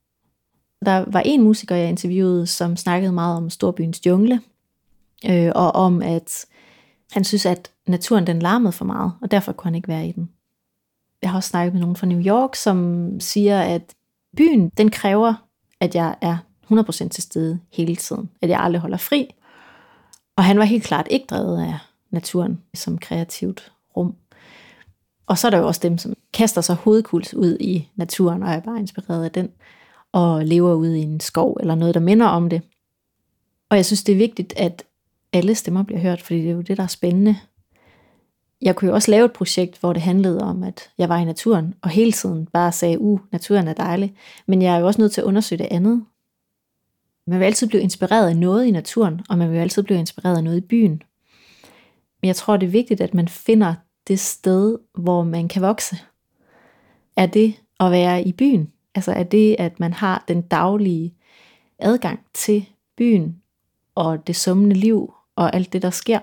Der 0.84 1.04
var 1.06 1.20
en 1.20 1.42
musiker, 1.42 1.76
jeg 1.76 1.88
interviewede, 1.88 2.46
som 2.46 2.76
snakkede 2.76 3.12
meget 3.12 3.36
om 3.36 3.50
storbyens 3.50 4.06
jungle, 4.06 4.40
øh, 5.30 5.52
og 5.54 5.74
om, 5.74 6.02
at 6.02 6.46
han 7.12 7.24
synes, 7.24 7.46
at 7.46 7.70
naturen 7.86 8.26
den 8.26 8.38
larmede 8.38 8.72
for 8.72 8.84
meget, 8.84 9.12
og 9.22 9.30
derfor 9.30 9.52
kunne 9.52 9.66
han 9.66 9.74
ikke 9.74 9.88
være 9.88 10.08
i 10.08 10.12
den. 10.12 10.30
Jeg 11.22 11.30
har 11.30 11.38
også 11.38 11.48
snakket 11.48 11.72
med 11.72 11.80
nogen 11.80 11.96
fra 11.96 12.06
New 12.06 12.20
York, 12.26 12.54
som 12.54 13.08
siger, 13.20 13.60
at 13.60 13.94
byen, 14.36 14.68
den 14.68 14.90
kræver, 14.90 15.34
at 15.80 15.94
jeg 15.94 16.16
er 16.20 16.36
100% 16.72 17.08
til 17.08 17.22
stede 17.22 17.60
hele 17.72 17.96
tiden. 17.96 18.30
At 18.42 18.48
jeg 18.48 18.60
aldrig 18.60 18.80
holder 18.80 18.96
fri. 18.96 19.34
Og 20.36 20.44
han 20.44 20.58
var 20.58 20.64
helt 20.64 20.84
klart 20.84 21.06
ikke 21.10 21.26
drevet 21.26 21.62
af 21.62 21.78
naturen 22.10 22.62
som 22.74 22.98
kreativt 22.98 23.72
rum. 23.96 24.14
Og 25.26 25.38
så 25.38 25.46
er 25.46 25.50
der 25.50 25.58
jo 25.58 25.66
også 25.66 25.80
dem, 25.82 25.98
som 25.98 26.14
kaster 26.32 26.60
sig 26.60 26.76
hovedkuls 26.76 27.34
ud 27.34 27.56
i 27.60 27.90
naturen, 27.96 28.42
og 28.42 28.50
er 28.50 28.60
bare 28.60 28.78
inspireret 28.78 29.24
af 29.24 29.30
den, 29.30 29.50
og 30.12 30.44
lever 30.44 30.74
ude 30.74 30.98
i 30.98 31.02
en 31.02 31.20
skov, 31.20 31.56
eller 31.60 31.74
noget, 31.74 31.94
der 31.94 32.00
minder 32.00 32.26
om 32.26 32.50
det. 32.50 32.62
Og 33.70 33.76
jeg 33.76 33.86
synes, 33.86 34.04
det 34.04 34.12
er 34.12 34.16
vigtigt, 34.16 34.52
at 34.56 34.84
alle 35.34 35.54
stemmer 35.54 35.82
bliver 35.82 36.00
hørt, 36.00 36.22
fordi 36.22 36.38
det 36.38 36.48
er 36.48 36.54
jo 36.54 36.60
det, 36.60 36.76
der 36.76 36.82
er 36.82 36.86
spændende. 36.86 37.36
Jeg 38.62 38.76
kunne 38.76 38.88
jo 38.88 38.94
også 38.94 39.10
lave 39.10 39.24
et 39.24 39.32
projekt, 39.32 39.80
hvor 39.80 39.92
det 39.92 40.02
handlede 40.02 40.40
om, 40.40 40.62
at 40.62 40.90
jeg 40.98 41.08
var 41.08 41.18
i 41.18 41.24
naturen, 41.24 41.74
og 41.82 41.90
hele 41.90 42.12
tiden 42.12 42.46
bare 42.46 42.72
sagde, 42.72 43.00
uh, 43.00 43.20
naturen 43.32 43.68
er 43.68 43.72
dejlig. 43.72 44.14
Men 44.46 44.62
jeg 44.62 44.74
er 44.74 44.78
jo 44.78 44.86
også 44.86 45.00
nødt 45.00 45.12
til 45.12 45.20
at 45.20 45.24
undersøge 45.24 45.58
det 45.58 45.68
andet. 45.70 46.04
Man 47.26 47.38
vil 47.38 47.44
altid 47.44 47.66
blive 47.66 47.82
inspireret 47.82 48.28
af 48.28 48.36
noget 48.36 48.66
i 48.66 48.70
naturen, 48.70 49.20
og 49.28 49.38
man 49.38 49.52
vil 49.52 49.58
altid 49.58 49.82
blive 49.82 49.98
inspireret 49.98 50.36
af 50.36 50.44
noget 50.44 50.56
i 50.56 50.66
byen. 50.66 51.02
Men 52.20 52.26
jeg 52.26 52.36
tror, 52.36 52.56
det 52.56 52.66
er 52.66 52.70
vigtigt, 52.70 53.00
at 53.00 53.14
man 53.14 53.28
finder 53.28 53.74
det 54.08 54.20
sted, 54.20 54.78
hvor 54.98 55.24
man 55.24 55.48
kan 55.48 55.62
vokse. 55.62 55.96
Er 57.16 57.26
det 57.26 57.54
at 57.80 57.90
være 57.90 58.22
i 58.22 58.32
byen? 58.32 58.72
Altså 58.94 59.12
er 59.12 59.22
det, 59.22 59.56
at 59.58 59.80
man 59.80 59.92
har 59.92 60.24
den 60.28 60.42
daglige 60.42 61.14
adgang 61.78 62.20
til 62.34 62.66
byen 62.96 63.42
og 63.94 64.26
det 64.26 64.36
summende 64.36 64.76
liv 64.76 65.14
og 65.36 65.54
alt 65.54 65.72
det, 65.72 65.82
der 65.82 65.90
sker? 65.90 66.20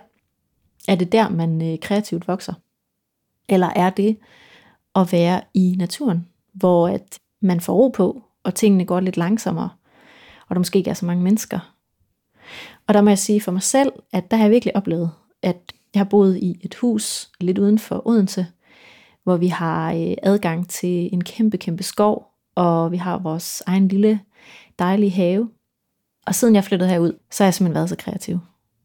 Er 0.87 0.95
det 0.95 1.11
der, 1.11 1.29
man 1.29 1.71
øh, 1.71 1.79
kreativt 1.79 2.27
vokser? 2.27 2.53
Eller 3.49 3.69
er 3.75 3.89
det 3.89 4.17
at 4.95 5.11
være 5.11 5.41
i 5.53 5.75
naturen, 5.77 6.27
hvor 6.53 6.87
at 6.87 7.19
man 7.41 7.61
får 7.61 7.73
ro 7.73 7.87
på, 7.87 8.23
og 8.43 8.55
tingene 8.55 8.85
går 8.85 8.99
lidt 8.99 9.17
langsommere, 9.17 9.69
og 10.49 10.55
der 10.55 10.59
måske 10.59 10.79
ikke 10.79 10.89
er 10.89 10.93
så 10.93 11.05
mange 11.05 11.23
mennesker? 11.23 11.75
Og 12.87 12.93
der 12.93 13.01
må 13.01 13.09
jeg 13.09 13.19
sige 13.19 13.41
for 13.41 13.51
mig 13.51 13.61
selv, 13.61 13.91
at 14.13 14.31
der 14.31 14.37
har 14.37 14.43
jeg 14.43 14.51
virkelig 14.51 14.75
oplevet, 14.75 15.11
at 15.41 15.73
jeg 15.93 15.99
har 15.99 16.05
boet 16.05 16.37
i 16.37 16.59
et 16.61 16.75
hus 16.75 17.31
lidt 17.41 17.57
uden 17.57 17.79
for 17.79 18.07
Odense, 18.07 18.47
hvor 19.23 19.37
vi 19.37 19.47
har 19.47 19.93
øh, 19.93 20.13
adgang 20.23 20.69
til 20.69 21.09
en 21.13 21.23
kæmpe, 21.23 21.57
kæmpe 21.57 21.83
skov, 21.83 22.27
og 22.55 22.91
vi 22.91 22.97
har 22.97 23.17
vores 23.17 23.63
egen 23.65 23.87
lille, 23.87 24.19
dejlige 24.79 25.11
have. 25.11 25.49
Og 26.27 26.35
siden 26.35 26.55
jeg 26.55 26.63
flyttede 26.63 26.89
herud, 26.89 27.13
så 27.31 27.43
har 27.43 27.47
jeg 27.47 27.53
simpelthen 27.53 27.75
været 27.75 27.89
så 27.89 27.95
kreativ. 27.95 28.39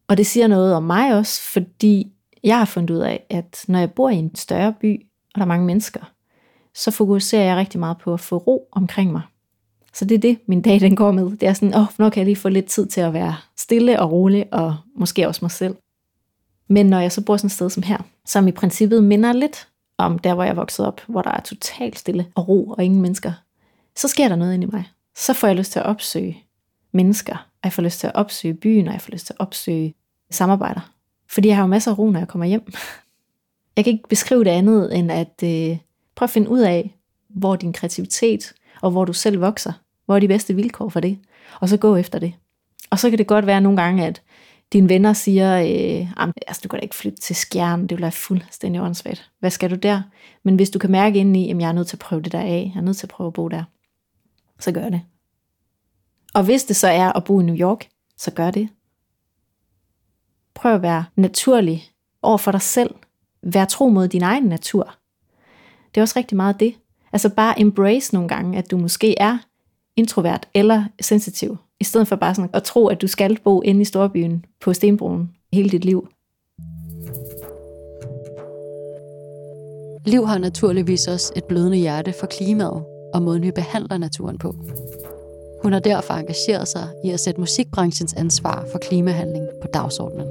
Og 0.09 0.17
det 0.17 0.27
siger 0.27 0.47
noget 0.47 0.75
om 0.75 0.83
mig 0.83 1.15
også, 1.15 1.43
fordi 1.43 2.13
jeg 2.45 2.59
har 2.59 2.65
fundet 2.65 2.91
ud 2.91 3.01
af, 3.01 3.27
at 3.31 3.65
når 3.69 3.79
jeg 3.79 3.93
bor 3.93 4.11
i 4.11 4.17
en 4.17 4.35
større 4.35 4.75
by, 4.81 5.07
og 5.35 5.39
der 5.39 5.43
er 5.43 5.49
mange 5.49 5.67
mennesker, 5.67 6.01
så 6.75 6.91
fokuserer 6.91 7.43
jeg 7.43 7.57
rigtig 7.57 7.81
meget 7.81 7.99
på 7.99 8.15
at 8.15 8.21
få 8.21 8.37
ro 8.37 8.69
omkring 8.73 9.13
mig. 9.13 9.23
Så 9.93 10.05
det 10.05 10.15
er 10.15 10.19
det, 10.19 10.39
min 10.47 10.63
dag 10.63 10.81
den 10.81 10.97
går 10.97 11.11
med. 11.11 11.31
Det 11.37 11.43
er 11.43 11.53
sådan, 11.53 11.75
åh, 11.75 11.81
oh, 11.81 11.87
nu 11.99 12.11
kan 12.11 12.21
jeg 12.21 12.27
lige 12.27 12.37
få 12.37 12.49
lidt 12.49 12.67
tid 12.67 12.87
til 12.87 13.01
at 13.01 13.13
være 13.13 13.37
stille 13.57 14.01
og 14.01 14.13
rolig, 14.13 14.47
og 14.53 14.77
måske 14.95 15.29
også 15.29 15.45
mig 15.45 15.51
selv. 15.51 15.77
Men 16.69 16.87
når 16.87 17.01
jeg 17.01 17.13
så 17.13 17.25
bor 17.25 17.37
sådan 17.37 17.47
et 17.47 17.53
sted 17.53 17.71
som 17.71 17.83
her, 17.83 17.99
som 18.27 18.49
i 18.49 18.53
princippet 18.53 19.05
minder 19.05 19.33
lidt 19.33 19.69
om 19.99 20.19
der, 20.19 20.35
hvor 20.35 20.45
jeg 20.45 20.57
voksede 20.57 20.89
op, 20.89 21.01
hvor 21.07 21.23
der 21.23 21.31
er 21.31 21.41
totalt 21.41 21.99
stille 21.99 22.27
og 22.35 22.49
ro 22.49 22.69
og 22.69 22.85
ingen 22.85 23.01
mennesker, 23.01 23.33
så 23.97 24.09
sker 24.09 24.29
der 24.29 24.37
noget 24.37 24.55
inde 24.55 24.67
i 24.67 24.71
mig. 24.73 24.85
Så 25.17 25.33
får 25.33 25.47
jeg 25.47 25.57
lyst 25.57 25.73
til 25.73 25.79
at 25.79 25.87
opsøge 25.87 26.39
mennesker, 26.93 27.47
jeg 27.67 27.73
får 27.73 27.83
lyst 27.83 28.01
til 28.01 28.07
at 28.07 28.15
opsøge 28.15 28.55
byen, 28.55 28.87
og 28.87 28.93
jeg 28.93 29.01
får 29.01 29.13
lyst 29.13 29.27
til 29.27 29.33
at 29.33 29.41
opsøge 29.41 29.95
samarbejder. 30.31 30.93
Fordi 31.29 31.49
jeg 31.49 31.57
har 31.57 31.63
jo 31.63 31.67
masser 31.67 31.91
af 31.91 31.99
ro, 31.99 32.11
når 32.11 32.21
jeg 32.21 32.29
kommer 32.29 32.47
hjem. 32.47 32.73
Jeg 33.77 33.85
kan 33.85 33.93
ikke 33.93 34.09
beskrive 34.09 34.45
det 34.45 34.51
andet, 34.51 34.99
end 34.99 35.13
at 35.13 35.43
øh, 35.45 35.79
prøv 36.15 36.25
at 36.25 36.31
finde 36.31 36.51
ud 36.51 36.61
af, 36.61 36.95
hvor 37.29 37.57
din 37.57 37.73
kreativitet, 37.73 38.53
og 38.83 38.91
hvor 38.91 39.05
du 39.05 39.13
selv 39.13 39.41
vokser, 39.41 39.73
hvor 40.07 40.15
er 40.15 40.21
de 40.21 40.29
bedste 40.29 40.55
vilkår 40.55 40.89
for 40.89 41.01
det, 41.01 41.19
og 41.61 41.69
så 41.69 41.77
gå 41.77 41.97
efter 41.97 42.19
det. 42.19 42.35
Og 42.91 42.99
så 42.99 43.11
kan 43.11 43.19
det 43.19 43.27
godt 43.27 43.47
være 43.47 43.61
nogle 43.61 43.83
gange, 43.83 44.07
at 44.07 44.23
dine 44.73 44.89
venner 44.89 45.13
siger, 45.13 45.59
øh, 45.59 46.09
altså, 46.47 46.61
du 46.65 46.69
kan 46.69 46.79
da 46.79 46.83
ikke 46.83 46.97
flytte 46.97 47.21
til 47.21 47.37
skjern, 47.37 47.83
det 47.83 47.91
vil 47.91 48.03
være 48.03 48.13
fuldstændig 48.13 48.83
åndssvagt. 48.83 49.31
Hvad 49.41 49.51
skal 49.51 49.71
du 49.71 49.75
der? 49.75 50.03
Men 50.43 50.57
hvis 50.57 50.71
du 50.71 50.79
kan 50.79 50.91
mærke 50.91 51.19
indeni, 51.19 51.51
at 51.51 51.59
jeg 51.59 51.69
er 51.69 51.73
nødt 51.73 51.89
til 51.89 51.97
at 51.97 52.01
prøve 52.01 52.23
det 52.23 52.33
der 52.33 52.41
af, 52.41 52.73
jeg 52.75 52.81
er 52.81 52.85
nødt 52.85 52.97
til 52.97 53.07
at 53.07 53.11
prøve 53.11 53.27
at 53.27 53.33
bo 53.33 53.49
der, 53.49 53.65
så 54.59 54.73
gør 54.73 54.89
det. 54.89 55.01
Og 56.37 56.45
hvis 56.45 56.65
det 56.65 56.77
så 56.77 56.89
er 56.89 57.13
at 57.13 57.25
bo 57.25 57.41
i 57.41 57.45
New 57.45 57.57
York, 57.57 57.89
så 58.19 58.31
gør 58.31 58.51
det. 58.51 58.69
Prøv 60.55 60.75
at 60.75 60.83
være 60.83 61.05
naturlig 61.17 61.85
over 62.23 62.39
for 62.39 62.51
dig 62.51 62.63
selv. 62.63 62.95
Vær 63.43 63.65
tro 63.65 63.89
mod 63.89 64.09
din 64.09 64.23
egen 64.23 64.45
natur. 64.45 64.95
Det 65.95 66.01
er 66.01 66.03
også 66.03 66.19
rigtig 66.19 66.37
meget 66.37 66.61
det. 66.61 66.75
Altså 67.13 67.29
bare 67.29 67.61
embrace 67.61 68.15
nogle 68.15 68.29
gange, 68.29 68.59
at 68.59 68.71
du 68.71 68.79
måske 68.79 69.19
er 69.19 69.39
introvert 69.97 70.49
eller 70.55 70.85
sensitiv. 71.01 71.57
I 71.81 71.85
stedet 71.85 72.09
for 72.09 72.17
bare 72.17 72.35
sådan 72.35 72.51
at 72.53 72.63
tro, 72.63 72.87
at 72.87 73.03
du 73.03 73.07
skal 73.07 73.39
bo 73.45 73.63
inde 73.63 73.81
i 73.81 73.85
storbyen 73.85 74.45
på 74.61 74.73
Stenbroen 74.73 75.31
hele 75.53 75.71
dit 75.71 75.85
liv. 75.85 76.09
Liv 80.07 80.27
har 80.27 80.39
naturligvis 80.39 81.07
også 81.07 81.33
et 81.37 81.45
blødende 81.45 81.77
hjerte 81.77 82.15
for 82.21 82.27
klimaet 82.27 82.85
og 83.15 83.23
måden, 83.23 83.43
vi 83.43 83.51
behandler 83.51 83.99
naturen 83.99 84.39
på. 84.39 84.55
Hun 85.67 85.73
har 85.73 85.81
derfor 85.81 86.15
engageret 86.15 86.69
sig 86.69 86.89
i 87.05 87.11
at 87.11 87.21
sætte 87.21 87.41
musikbranchens 87.41 88.15
ansvar 88.15 88.65
for 88.73 88.79
klimahandling 88.79 89.49
på 89.63 89.69
dagsordenen. 89.69 90.27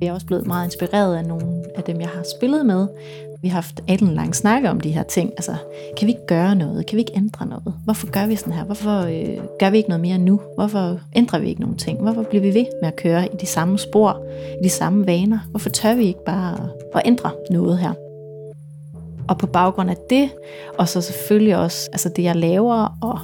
Jeg 0.00 0.08
er 0.08 0.12
også 0.12 0.26
blevet 0.26 0.46
meget 0.46 0.64
inspireret 0.64 1.16
af 1.16 1.24
nogle 1.24 1.46
af 1.76 1.82
dem, 1.82 2.00
jeg 2.00 2.08
har 2.08 2.24
spillet 2.36 2.66
med. 2.66 2.86
Vi 3.42 3.48
har 3.48 3.54
haft 3.54 3.80
en 3.88 4.14
lang 4.14 4.36
snakke 4.36 4.70
om 4.70 4.80
de 4.80 4.90
her 4.90 5.02
ting. 5.02 5.30
Altså, 5.30 5.54
kan 5.96 6.06
vi 6.06 6.12
ikke 6.12 6.26
gøre 6.26 6.54
noget? 6.54 6.86
Kan 6.86 6.96
vi 6.96 7.00
ikke 7.00 7.16
ændre 7.16 7.46
noget? 7.46 7.74
Hvorfor 7.84 8.10
gør 8.10 8.26
vi 8.26 8.36
sådan 8.36 8.52
her? 8.52 8.64
Hvorfor 8.64 9.00
øh, 9.00 9.44
gør 9.58 9.70
vi 9.70 9.76
ikke 9.76 9.88
noget 9.88 10.02
mere 10.02 10.18
nu? 10.18 10.40
Hvorfor 10.54 11.00
ændrer 11.16 11.38
vi 11.38 11.48
ikke 11.48 11.60
nogen 11.60 11.76
ting? 11.76 12.00
Hvorfor 12.02 12.22
bliver 12.22 12.42
vi 12.42 12.54
ved 12.54 12.66
med 12.82 12.88
at 12.88 12.96
køre 12.96 13.24
i 13.26 13.36
de 13.40 13.46
samme 13.46 13.78
spor, 13.78 14.22
i 14.60 14.64
de 14.64 14.70
samme 14.70 15.06
vaner? 15.06 15.38
Hvorfor 15.50 15.70
tør 15.70 15.94
vi 15.94 16.04
ikke 16.04 16.24
bare 16.24 16.68
at 16.94 17.02
ændre 17.04 17.30
noget 17.50 17.78
her? 17.78 17.92
Og 19.28 19.38
på 19.38 19.46
baggrund 19.46 19.90
af 19.90 19.96
det, 20.10 20.30
og 20.78 20.88
så 20.88 21.00
selvfølgelig 21.00 21.56
også 21.56 21.88
altså 21.92 22.08
det, 22.08 22.22
jeg 22.22 22.36
laver, 22.36 22.98
og 23.02 23.18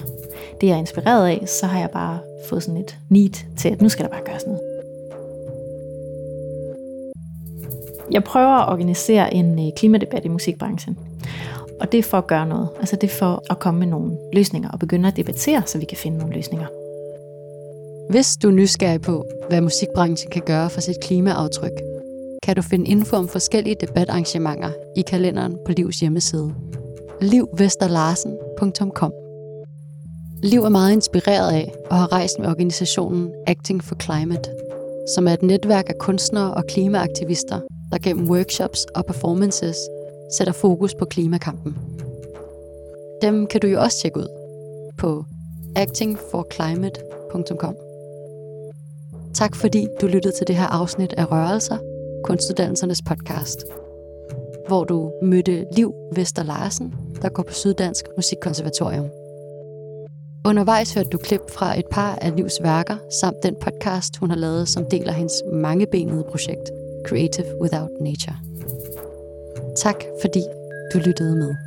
det, 0.60 0.66
jeg 0.66 0.74
er 0.74 0.78
inspireret 0.78 1.28
af, 1.28 1.48
så 1.48 1.66
har 1.66 1.80
jeg 1.80 1.90
bare 1.90 2.18
fået 2.48 2.62
sådan 2.62 2.80
et 2.80 2.98
need 3.08 3.56
til, 3.56 3.68
at 3.68 3.82
nu 3.82 3.88
skal 3.88 4.04
der 4.04 4.10
bare 4.10 4.24
gøres 4.24 4.46
noget. 4.46 4.60
Jeg 8.10 8.24
prøver 8.24 8.62
at 8.62 8.72
organisere 8.72 9.34
en 9.34 9.66
øh, 9.66 9.72
klimadebat 9.76 10.24
i 10.24 10.28
musikbranchen. 10.28 10.98
Og 11.80 11.92
det 11.92 11.98
er 11.98 12.02
for 12.02 12.18
at 12.18 12.26
gøre 12.26 12.46
noget. 12.46 12.68
Altså 12.78 12.96
det 12.96 13.10
er 13.10 13.14
for 13.18 13.42
at 13.50 13.58
komme 13.58 13.80
med 13.80 13.86
nogle 13.86 14.16
løsninger 14.32 14.70
og 14.70 14.78
begynde 14.78 15.08
at 15.08 15.16
debattere, 15.16 15.62
så 15.66 15.78
vi 15.78 15.84
kan 15.84 15.96
finde 15.96 16.18
nogle 16.18 16.34
løsninger. 16.34 16.66
Hvis 18.10 18.36
du 18.42 18.48
er 18.48 18.52
nysgerrig 18.52 19.00
på, 19.00 19.26
hvad 19.48 19.60
musikbranchen 19.60 20.30
kan 20.30 20.42
gøre 20.46 20.70
for 20.70 20.80
sit 20.80 20.96
klimaaftryk, 21.02 21.80
kan 22.42 22.56
du 22.56 22.62
finde 22.62 22.90
info 22.90 23.16
om 23.16 23.28
forskellige 23.28 23.76
debatarrangementer 23.80 24.70
i 24.96 25.02
kalenderen 25.02 25.58
på 25.66 25.72
Livs 25.72 26.00
hjemmeside. 26.00 26.54
livvesterlarsen.com 27.20 29.23
Liv 30.44 30.64
er 30.64 30.68
meget 30.68 30.92
inspireret 30.92 31.52
af 31.52 31.74
og 31.90 31.96
har 31.96 32.12
rejst 32.12 32.38
med 32.38 32.48
organisationen 32.48 33.30
Acting 33.46 33.84
for 33.84 33.96
Climate, 34.02 34.50
som 35.14 35.28
er 35.28 35.32
et 35.32 35.42
netværk 35.42 35.88
af 35.88 35.98
kunstnere 35.98 36.54
og 36.54 36.66
klimaaktivister, 36.66 37.60
der 37.92 37.98
gennem 37.98 38.30
workshops 38.30 38.86
og 38.94 39.06
performances 39.06 39.76
sætter 40.36 40.52
fokus 40.52 40.94
på 40.94 41.04
klimakampen. 41.04 41.76
Dem 43.22 43.46
kan 43.46 43.60
du 43.60 43.66
jo 43.66 43.80
også 43.80 43.98
tjekke 43.98 44.18
ud 44.18 44.28
på 44.98 45.24
actingforclimate.com. 45.76 47.76
Tak 49.34 49.56
fordi 49.56 49.86
du 50.00 50.06
lyttede 50.06 50.34
til 50.38 50.46
det 50.46 50.56
her 50.56 50.66
afsnit 50.66 51.12
af 51.12 51.32
Rørelser, 51.32 51.78
Kunstuddannelsernes 52.24 53.02
podcast, 53.06 53.64
hvor 54.66 54.84
du 54.84 55.12
mødte 55.22 55.66
Liv 55.76 55.94
Vester 56.16 56.42
Larsen, 56.42 56.94
der 57.22 57.28
går 57.28 57.42
på 57.42 57.52
Syddansk 57.52 58.04
Musikkonservatorium. 58.16 59.23
Undervejs 60.46 60.94
hørte 60.94 61.08
du 61.08 61.18
klip 61.18 61.40
fra 61.50 61.78
et 61.78 61.86
par 61.90 62.14
af 62.14 62.36
Livs 62.36 62.62
værker, 62.62 62.96
samt 63.20 63.42
den 63.42 63.56
podcast, 63.60 64.16
hun 64.16 64.30
har 64.30 64.36
lavet 64.36 64.68
som 64.68 64.84
deler 64.90 65.12
hendes 65.12 65.42
mangebenede 65.52 66.24
projekt 66.30 66.70
Creative 67.06 67.60
Without 67.60 67.90
Nature. 68.00 68.36
Tak 69.76 70.04
fordi 70.22 70.42
du 70.92 70.98
lyttede 70.98 71.36
med. 71.36 71.63